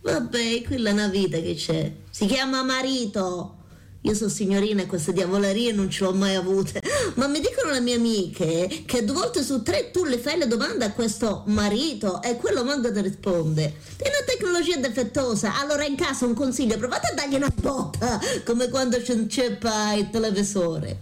[0.00, 1.92] Vabbè, quella è una vita che c'è.
[2.10, 3.61] Si chiama marito.
[4.04, 6.82] Io sono signorina e queste diavolerie non ce l'ho mai avute.
[7.14, 10.48] Ma mi dicono le mie amiche che due volte su tre tu le fai le
[10.48, 13.62] domande a questo marito e quello manco ti risponde.
[13.96, 15.60] È una tecnologia difettosa.
[15.60, 20.10] Allora in casa un consiglio, provate a dargli una botta, come quando ci inceppa il
[20.10, 20.98] televisore.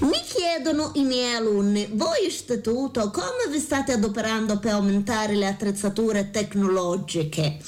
[0.00, 6.30] Mi chiedono i miei alunni, voi istituto, come vi state adoperando per aumentare le attrezzature
[6.30, 7.58] tecnologiche?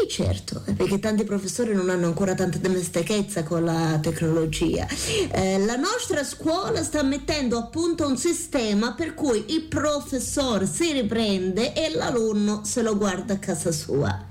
[0.00, 4.86] E certo, perché tanti professori non hanno ancora tanta dimestichezza con la tecnologia.
[5.32, 10.92] Eh, la nostra scuola sta mettendo a punto un sistema per cui il professore si
[10.92, 14.24] riprende e l'alunno se lo guarda a casa sua.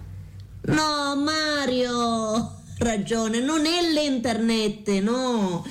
[0.61, 2.65] No, Mario!
[2.79, 5.65] Ragione, non è l'internet, no.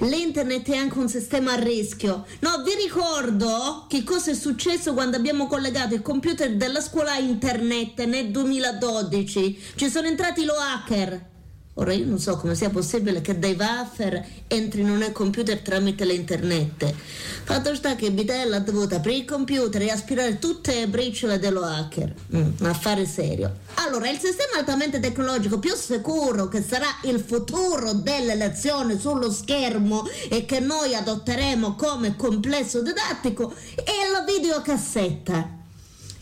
[0.00, 2.24] L'internet è anche un sistema a rischio.
[2.40, 7.18] No, vi ricordo che cosa è successo quando abbiamo collegato il computer della scuola a
[7.18, 9.62] internet nel 2012.
[9.74, 11.32] Ci sono entrati lo hacker.
[11.76, 16.94] Ora io non so come sia possibile che dei wafer entrino nel computer tramite l'internet.
[17.42, 21.62] Fatto sta che Bitella ha dovuto aprire il computer e aspirare tutte le briciole dello
[21.62, 22.14] hacker.
[22.36, 23.56] Mm, affare serio.
[23.86, 30.04] Allora, il sistema altamente tecnologico più sicuro che sarà il futuro delle lezioni sullo schermo
[30.30, 35.62] e che noi adotteremo come complesso didattico è la videocassetta.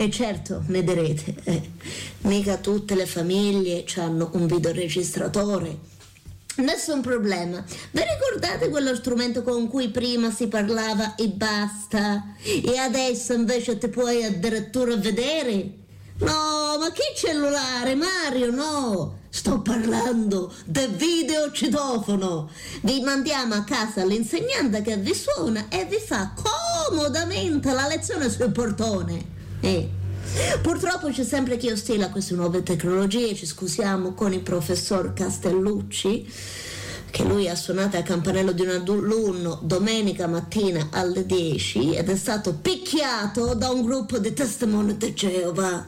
[0.03, 1.71] E certo, mi direte, eh,
[2.23, 5.79] mica tutte le famiglie hanno un videoregistratore.
[6.57, 7.65] Nessun problema.
[7.93, 12.35] Vi ricordate quello strumento con cui prima si parlava e basta?
[12.43, 15.71] E adesso invece ti puoi addirittura vedere?
[16.19, 19.19] No, ma che cellulare, Mario, no!
[19.31, 22.51] Sto parlando del videocitofono.
[22.81, 28.51] Vi mandiamo a casa l'insegnante che vi suona e vi fa comodamente la lezione sul
[28.51, 29.32] portone.
[29.63, 29.89] Eh.
[30.61, 35.13] Purtroppo c'è sempre chi è ostile a queste nuove tecnologie, ci scusiamo con il professor
[35.13, 36.27] Castellucci,
[37.11, 42.17] che lui ha suonato al campanello di un alunno domenica mattina alle 10 ed è
[42.17, 45.87] stato picchiato da un gruppo di testimoni di Geova,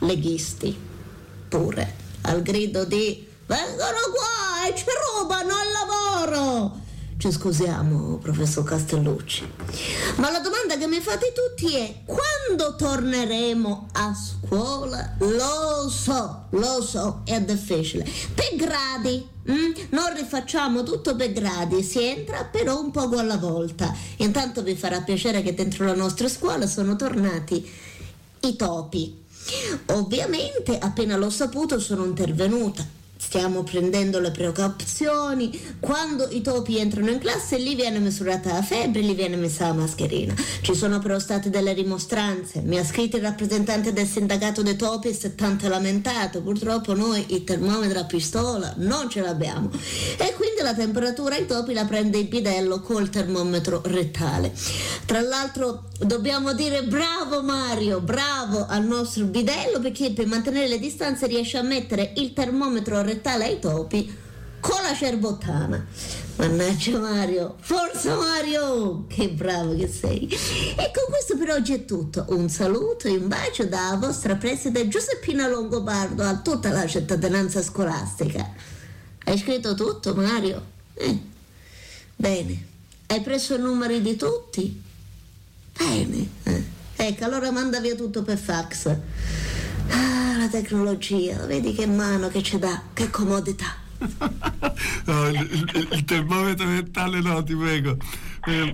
[0.00, 0.76] leghisti,
[1.48, 4.84] pure, al grido di vengono qua e ci
[5.18, 6.79] rubano al lavoro.
[7.20, 9.46] Ci scusiamo, professor Castellucci.
[10.16, 15.16] Ma la domanda che mi fate tutti è quando torneremo a scuola?
[15.18, 18.08] Lo so, lo so, è difficile.
[18.34, 19.28] Per gradi.
[19.50, 19.72] mm?
[19.90, 23.94] Non rifacciamo tutto per gradi, si entra però un poco alla volta.
[24.16, 27.70] Intanto vi farà piacere che dentro la nostra scuola sono tornati
[28.40, 29.24] i topi.
[29.88, 35.76] Ovviamente, appena l'ho saputo, sono intervenuta stiamo prendendo le precauzioni.
[35.78, 39.74] Quando i topi entrano in classe, lì viene misurata la febbre, lì viene messa la
[39.74, 40.34] mascherina.
[40.62, 42.62] Ci sono però state delle rimostranze.
[42.62, 46.40] Mi ha scritto il rappresentante del sindacato dei topi e si è tanto lamentato.
[46.40, 49.70] Purtroppo noi il termometro a pistola non ce l'abbiamo.
[50.16, 54.52] E quindi la temperatura ai topi la prende il bidello col termometro rettale.
[55.04, 61.26] Tra l'altro dobbiamo dire bravo Mario, bravo al nostro bidello perché per mantenere le distanze
[61.26, 63.09] riesce a mettere il termometro rettale
[63.44, 64.16] ai topi
[64.60, 65.86] con la cerbottana.
[66.36, 70.28] Mannaggia Mario, forza Mario, che bravo che sei.
[70.28, 72.26] E con questo per oggi è tutto.
[72.28, 78.48] Un saluto e un bacio da vostra preside Giuseppina Longobardo a tutta la cittadinanza scolastica.
[79.24, 80.64] Hai scritto tutto Mario?
[80.94, 81.18] Eh.
[82.16, 82.66] Bene.
[83.06, 84.82] Hai preso i numeri di tutti?
[85.76, 86.28] Bene.
[86.44, 86.64] Eh.
[86.96, 88.96] Ecco, allora manda via tutto per fax.
[89.90, 93.66] Ah, la tecnologia, vedi che mano che ci dà, che comodità.
[95.04, 97.96] no, il, il, il, termometro mentale no, ti prego.
[98.46, 98.72] Eh,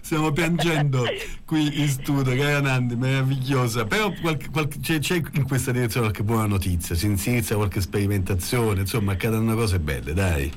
[0.00, 1.04] stiamo piangendo
[1.44, 3.84] qui in studio, Gaia Nandi, meravigliosa.
[3.84, 8.80] Però qualche, qualche, c'è, c'è, in questa direzione qualche buona notizia, si inizia qualche sperimentazione,
[8.80, 10.50] insomma, accadono cose belle, dai.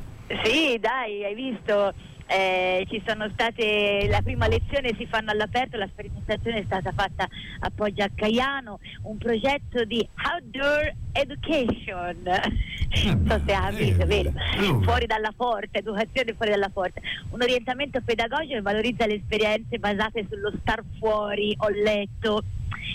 [0.43, 1.93] Sì, dai, hai visto
[2.29, 7.27] eh, ci sono state, la prima lezione si fanno all'aperto, la sperimentazione è stata fatta
[7.59, 14.31] a Poggio a Caiano, un progetto di outdoor education, non so se ha visto, vero?
[14.81, 20.25] Fuori dalla porta, educazione fuori dalla porta, un orientamento pedagogico che valorizza le esperienze basate
[20.29, 22.43] sullo star fuori, ho letto,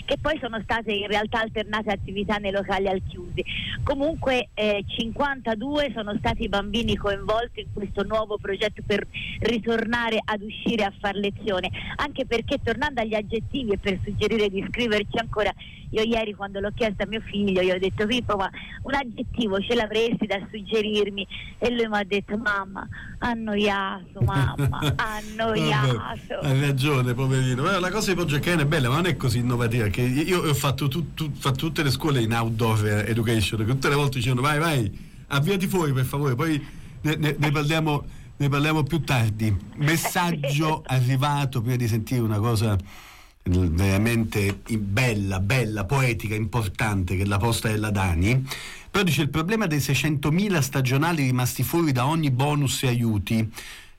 [0.05, 3.43] che poi sono state in realtà alternate attività nei locali al chiusi.
[3.83, 9.05] Comunque eh, 52 sono stati i bambini coinvolti in questo nuovo progetto per
[9.39, 14.65] ritornare ad uscire a far lezione, anche perché tornando agli aggettivi e per suggerire di
[14.69, 15.53] scriverci ancora,
[15.91, 18.49] io ieri quando l'ho chiesto a mio figlio, gli ho detto Pippo ma
[18.83, 21.27] un aggettivo ce l'avresti da suggerirmi?
[21.57, 22.87] E lui mi ha detto mamma,
[23.19, 26.39] annoiato mamma, annoiato.
[26.41, 30.01] Hai ragione poverino, la cosa di Poggio è bella ma non è così innovativa, che
[30.01, 33.95] io ho fatto, tu, tu, fatto tutte le scuole in outdoor education, che tutte le
[33.95, 36.65] volte dicevano vai vai, avviati fuori per favore, poi
[37.01, 38.05] ne, ne, ne parliamo
[38.37, 39.55] ne parliamo più tardi.
[39.75, 42.77] Messaggio arrivato prima di sentire una cosa
[43.47, 48.45] veramente bella, bella, poetica, importante che è la posta della Dani.
[48.89, 53.51] Però dice il problema dei 600.000 stagionali rimasti fuori da ogni bonus e aiuti.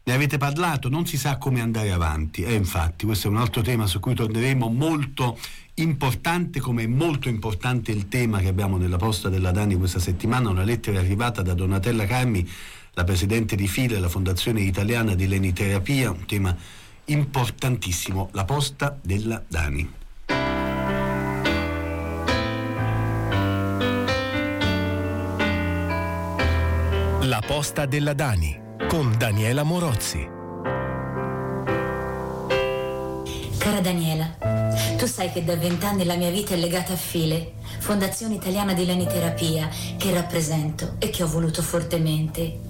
[0.02, 2.42] Ne avete parlato, non si sa come andare avanti.
[2.42, 5.38] E infatti, questo è un altro tema su cui torneremo molto
[5.74, 10.48] importante, come è molto importante il tema che abbiamo nella posta della Dani questa settimana,
[10.48, 12.48] una lettera arrivata da Donatella Carmi,
[12.94, 16.56] la presidente di fila della Fondazione Italiana di Leniterapia, un tema
[17.06, 19.92] importantissimo, la posta della Dani.
[27.22, 30.34] La posta della Dani con Daniela Morozzi.
[33.58, 34.65] Cara Daniela,
[34.96, 38.84] tu sai che da vent'anni la mia vita è legata a File, Fondazione Italiana di
[38.84, 42.60] Leniterapia, che rappresento e che ho voluto fortemente.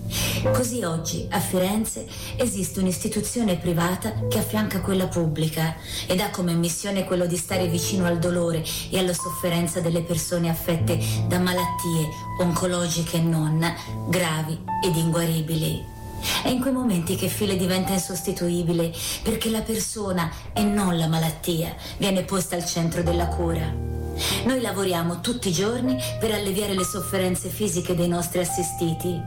[0.52, 5.76] Così oggi a Firenze esiste un'istituzione privata che affianca quella pubblica
[6.06, 10.48] ed ha come missione quello di stare vicino al dolore e alla sofferenza delle persone
[10.48, 12.08] affette da malattie
[12.40, 13.74] oncologiche e non
[14.08, 15.95] gravi ed inguaribili.
[16.42, 18.92] È in quei momenti che File diventa insostituibile
[19.22, 24.05] perché la persona e non la malattia viene posta al centro della cura.
[24.44, 29.20] Noi lavoriamo tutti i giorni per alleviare le sofferenze fisiche dei nostri assistiti.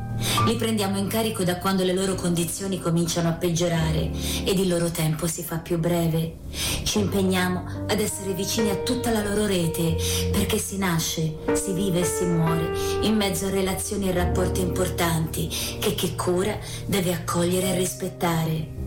[0.45, 4.11] Li prendiamo in carico da quando le loro condizioni cominciano a peggiorare
[4.43, 6.37] ed il loro tempo si fa più breve.
[6.83, 9.95] Ci impegniamo ad essere vicini a tutta la loro rete
[10.31, 12.71] perché si nasce, si vive e si muore
[13.01, 15.47] in mezzo a relazioni e rapporti importanti
[15.79, 18.78] che chi cura deve accogliere e rispettare.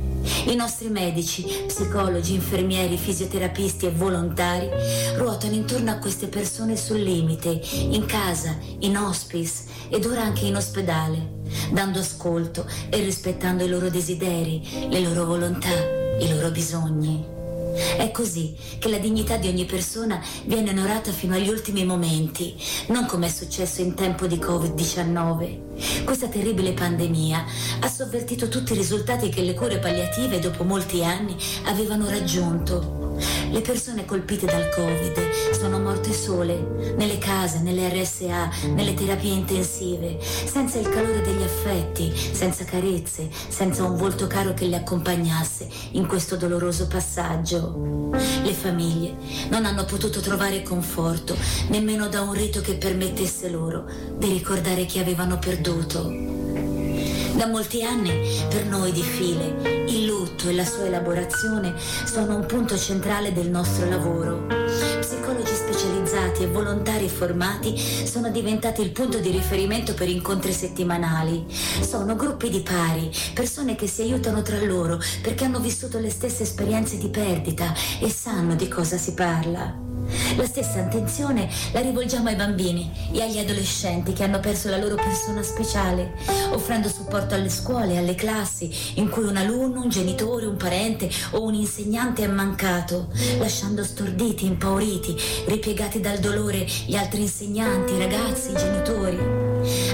[0.46, 4.68] I nostri medici, psicologi, infermieri, fisioterapisti e volontari
[5.16, 10.56] ruotano intorno a queste persone sul limite, in casa, in hospice ed ora anche in
[10.56, 11.40] ospedale,
[11.72, 15.72] dando ascolto e rispettando i loro desideri, le loro volontà,
[16.20, 17.40] i loro bisogni.
[17.74, 22.54] È così che la dignità di ogni persona viene onorata fino agli ultimi momenti,
[22.88, 25.71] non come è successo in tempo di Covid-19.
[26.04, 27.44] Questa terribile pandemia
[27.80, 33.02] ha sovvertito tutti i risultati che le cure palliative dopo molti anni avevano raggiunto
[33.50, 40.18] Le persone colpite dal Covid sono morte sole, nelle case, nelle RSA, nelle terapie intensive,
[40.22, 46.06] senza il calore degli affetti, senza carezze, senza un volto caro che le accompagnasse in
[46.06, 48.10] questo doloroso passaggio.
[48.42, 49.14] Le famiglie
[49.50, 51.36] non hanno potuto trovare conforto
[51.68, 53.84] nemmeno da un rito che permettesse loro
[54.16, 55.38] di ricordare chi avevano
[55.72, 56.30] perduto.
[57.36, 58.12] Da molti anni
[58.48, 63.48] per noi di File il lutto e la sua elaborazione sono un punto centrale del
[63.48, 64.46] nostro lavoro.
[65.00, 71.46] Psicologi specializzati e volontari formati sono diventati il punto di riferimento per incontri settimanali.
[71.80, 76.42] Sono gruppi di pari, persone che si aiutano tra loro perché hanno vissuto le stesse
[76.42, 79.91] esperienze di perdita e sanno di cosa si parla.
[80.36, 84.94] La stessa attenzione la rivolgiamo ai bambini e agli adolescenti che hanno perso la loro
[84.94, 86.14] persona speciale,
[86.50, 91.42] offrendo supporto alle scuole alle classi in cui un alunno, un genitore, un parente o
[91.42, 93.08] un insegnante è mancato,
[93.38, 99.41] lasciando storditi, impauriti, ripiegati dal dolore gli altri insegnanti, ragazzi, genitori.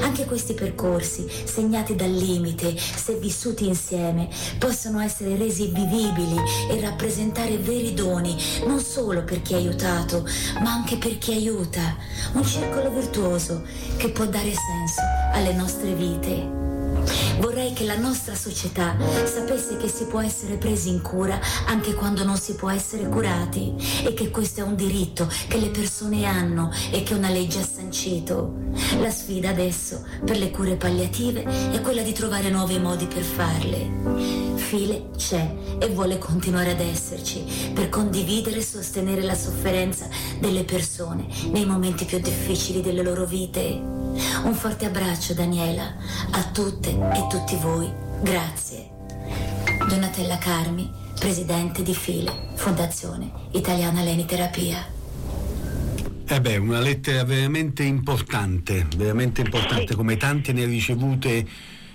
[0.09, 6.35] Anche questi percorsi, segnati dal limite, se vissuti insieme, possono essere resi vivibili
[6.71, 8.35] e rappresentare veri doni,
[8.67, 10.25] non solo per chi è aiutato,
[10.63, 11.95] ma anche per chi aiuta.
[12.33, 13.63] Un circolo virtuoso
[13.99, 15.03] che può dare senso
[15.35, 16.58] alle nostre vite.
[17.41, 22.25] Vorrei che la nostra società sapesse che si può essere presi in cura anche quando
[22.25, 26.71] non si può essere curati e che questo è un diritto che le persone hanno
[26.91, 28.55] e che una legge ha sancito.
[29.01, 34.57] La sfida adesso per le cure palliative è quella di trovare nuovi modi per farle.
[34.57, 40.09] File c'è e vuole continuare ad esserci per condividere e sostenere la sofferenza
[40.41, 44.08] delle persone nei momenti più difficili delle loro vite.
[44.45, 45.95] Un forte abbraccio Daniela,
[46.31, 47.91] a tutte e tutti voi.
[48.23, 48.91] Grazie.
[49.89, 54.97] Donatella Carmi, presidente di File, Fondazione Italiana Leniterapia.
[56.27, 61.47] Eh beh, una lettera veramente importante, veramente importante, come tante ne ricevute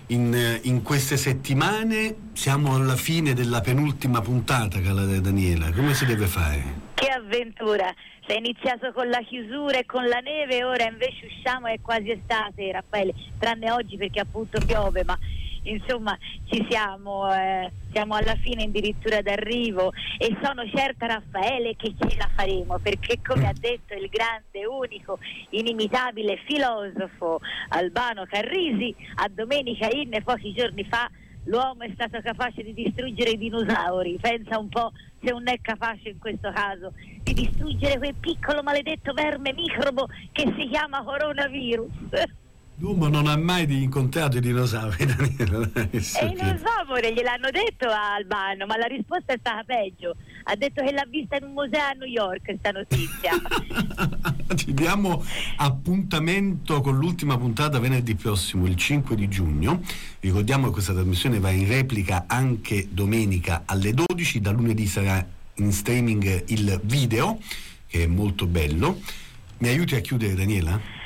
[0.07, 2.15] in, in, queste settimane.
[2.33, 5.71] Siamo alla fine della penultima puntata, cara Daniela.
[5.71, 6.82] Come si deve fare?
[7.03, 7.93] Che avventura!
[8.25, 12.71] È iniziato con la chiusura e con la neve, ora invece usciamo, è quasi estate,
[12.71, 15.19] Raffaele, tranne oggi perché appunto piove, ma
[15.63, 16.17] insomma
[16.49, 22.29] ci siamo, eh, siamo alla fine addirittura d'arrivo e sono certa Raffaele che ce la
[22.33, 30.21] faremo perché come ha detto il grande, unico, inimitabile filosofo Albano Carrisi a Domenica Inne
[30.21, 31.09] pochi giorni fa
[31.45, 34.91] l'uomo è stato capace di distruggere i dinosauri, pensa un po'
[35.23, 36.93] se non è capace in questo caso
[37.23, 41.91] di distruggere quel piccolo maledetto verme microbo che si chiama coronavirus.
[42.77, 45.69] L'uomo non ha mai incontrato i dinosauri, Daniela.
[45.73, 50.15] E i dinosauri gliel'hanno detto a Albano, ma la risposta è stata peggio.
[50.45, 53.31] Ha detto che l'ha vista in un museo a New York questa notizia.
[54.55, 55.23] Ci diamo
[55.57, 59.81] appuntamento con l'ultima puntata venerdì prossimo, il 5 di giugno.
[60.19, 65.23] Ricordiamo che questa trasmissione va in replica anche domenica alle 12, da lunedì sarà
[65.55, 67.37] in streaming il video,
[67.85, 68.99] che è molto bello.
[69.59, 71.02] Mi aiuti a chiudere Daniela?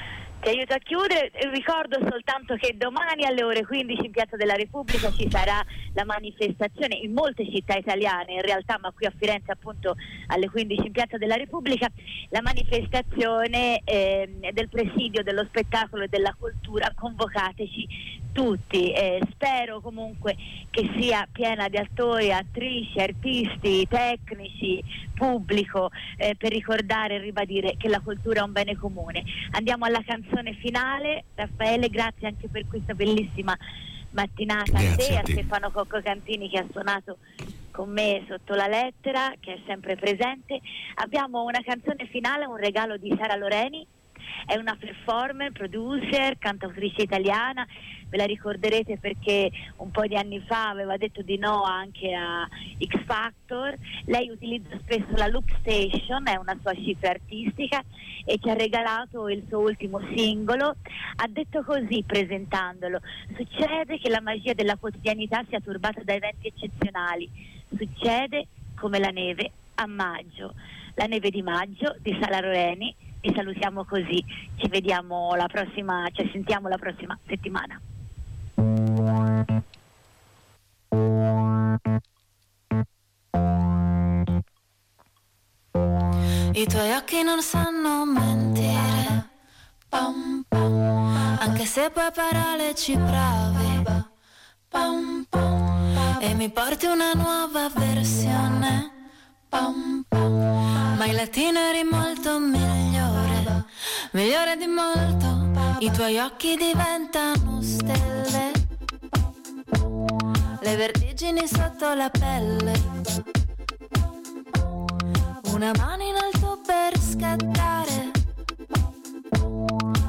[0.48, 5.12] Ti aiuto a chiudere, ricordo soltanto che domani alle ore 15 in Piazza della Repubblica
[5.12, 9.98] ci sarà la manifestazione in molte città italiane, in realtà ma qui a Firenze appunto
[10.28, 11.89] alle 15 in Piazza della Repubblica,
[12.30, 17.88] la manifestazione eh, del presidio dello spettacolo e della cultura, convocateci
[18.32, 20.38] tutti, eh, spero comunque
[20.70, 24.82] che sia piena di attori, attrici, artisti, tecnici,
[25.18, 29.24] pubblico eh, per ricordare e ribadire che la cultura è un bene comune.
[29.51, 33.57] Andiamo alla canzone finale, Raffaele grazie anche per questa bellissima
[34.11, 35.32] mattinata grazie a te, a, a te.
[35.34, 37.18] Stefano Cocco Cantini che ha suonato
[37.72, 40.59] con me sotto la lettera, che è sempre presente.
[40.95, 43.86] Abbiamo una canzone finale, un regalo di Sara Loreni,
[44.46, 47.66] è una performer, producer, cantautrice italiana
[48.10, 52.48] ve la ricorderete perché un po' di anni fa aveva detto di no anche a
[52.84, 53.76] X Factor.
[54.06, 57.84] Lei utilizza spesso la Loop Station, è una sua cifra artistica
[58.26, 60.76] e ci ha regalato il suo ultimo singolo.
[61.16, 63.00] Ha detto così presentandolo:
[63.36, 67.30] Succede che la magia della quotidianità sia turbata da eventi eccezionali.
[67.76, 70.54] Succede come la neve a maggio.
[70.96, 72.96] La neve di maggio di Sala Roeni.
[73.22, 74.24] Vi salutiamo così,
[74.57, 77.80] ci vediamo la prossima, ci sentiamo la prossima settimana.
[86.53, 89.30] I tuoi occhi non sanno mentire,
[89.89, 91.38] pam, pam.
[91.39, 93.84] anche se poi parole ci provi.
[94.68, 98.91] Pam, pam, e mi porti una nuova versione.
[99.49, 102.87] Pam, Ma in latino eri molto migliore,
[104.12, 105.76] migliore di molto.
[105.80, 108.52] I tuoi occhi diventano stelle.
[110.62, 112.74] Le vertigini sotto la pelle.
[115.52, 118.12] Una mano in alto per scattare.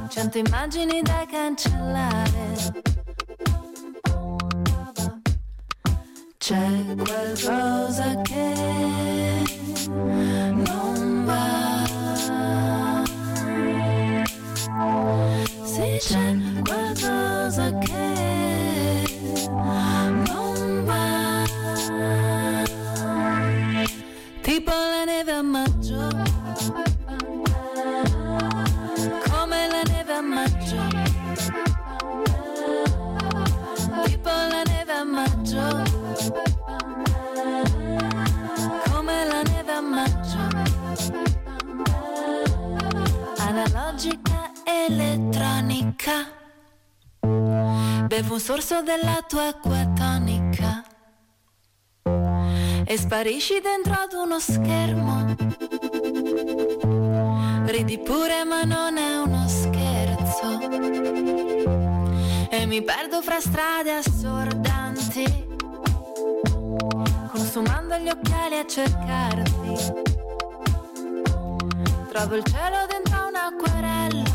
[0.09, 2.87] Cento immagini da cancellare.
[6.39, 8.55] C'è qualcosa che
[9.91, 10.98] non
[15.99, 19.05] Sì, c'è qualcosa che
[19.51, 21.45] non va.
[24.43, 26.09] Tipo la neve a maggio.
[29.29, 30.77] Come la neve a maggio.
[34.05, 34.93] Tipo la neve
[48.21, 50.83] Bevo un sorso della tua acqua tonica.
[52.85, 55.37] E sparisci dentro ad uno schermo.
[57.67, 60.59] Ridi pure ma non è uno scherzo.
[62.51, 65.47] E mi perdo fra strade assordanti.
[67.31, 69.93] Consumando gli occhiali a cercarti.
[72.09, 74.28] Trovo il cielo dentro un acquerello.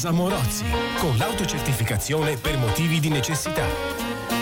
[0.00, 0.64] Casa Morozzi,
[0.96, 3.66] con l'autocertificazione per motivi di necessità.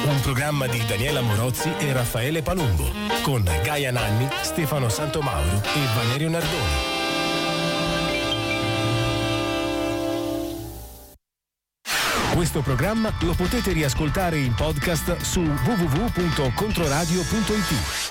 [0.04, 2.88] Un programma di Daniela Morozzi e Raffaele Palumbo,
[3.22, 6.62] con Gaia Nanni, Stefano Santomauro e Valerio Nardoni.
[12.34, 18.07] Questo programma lo potete riascoltare in podcast su www.controradio.it.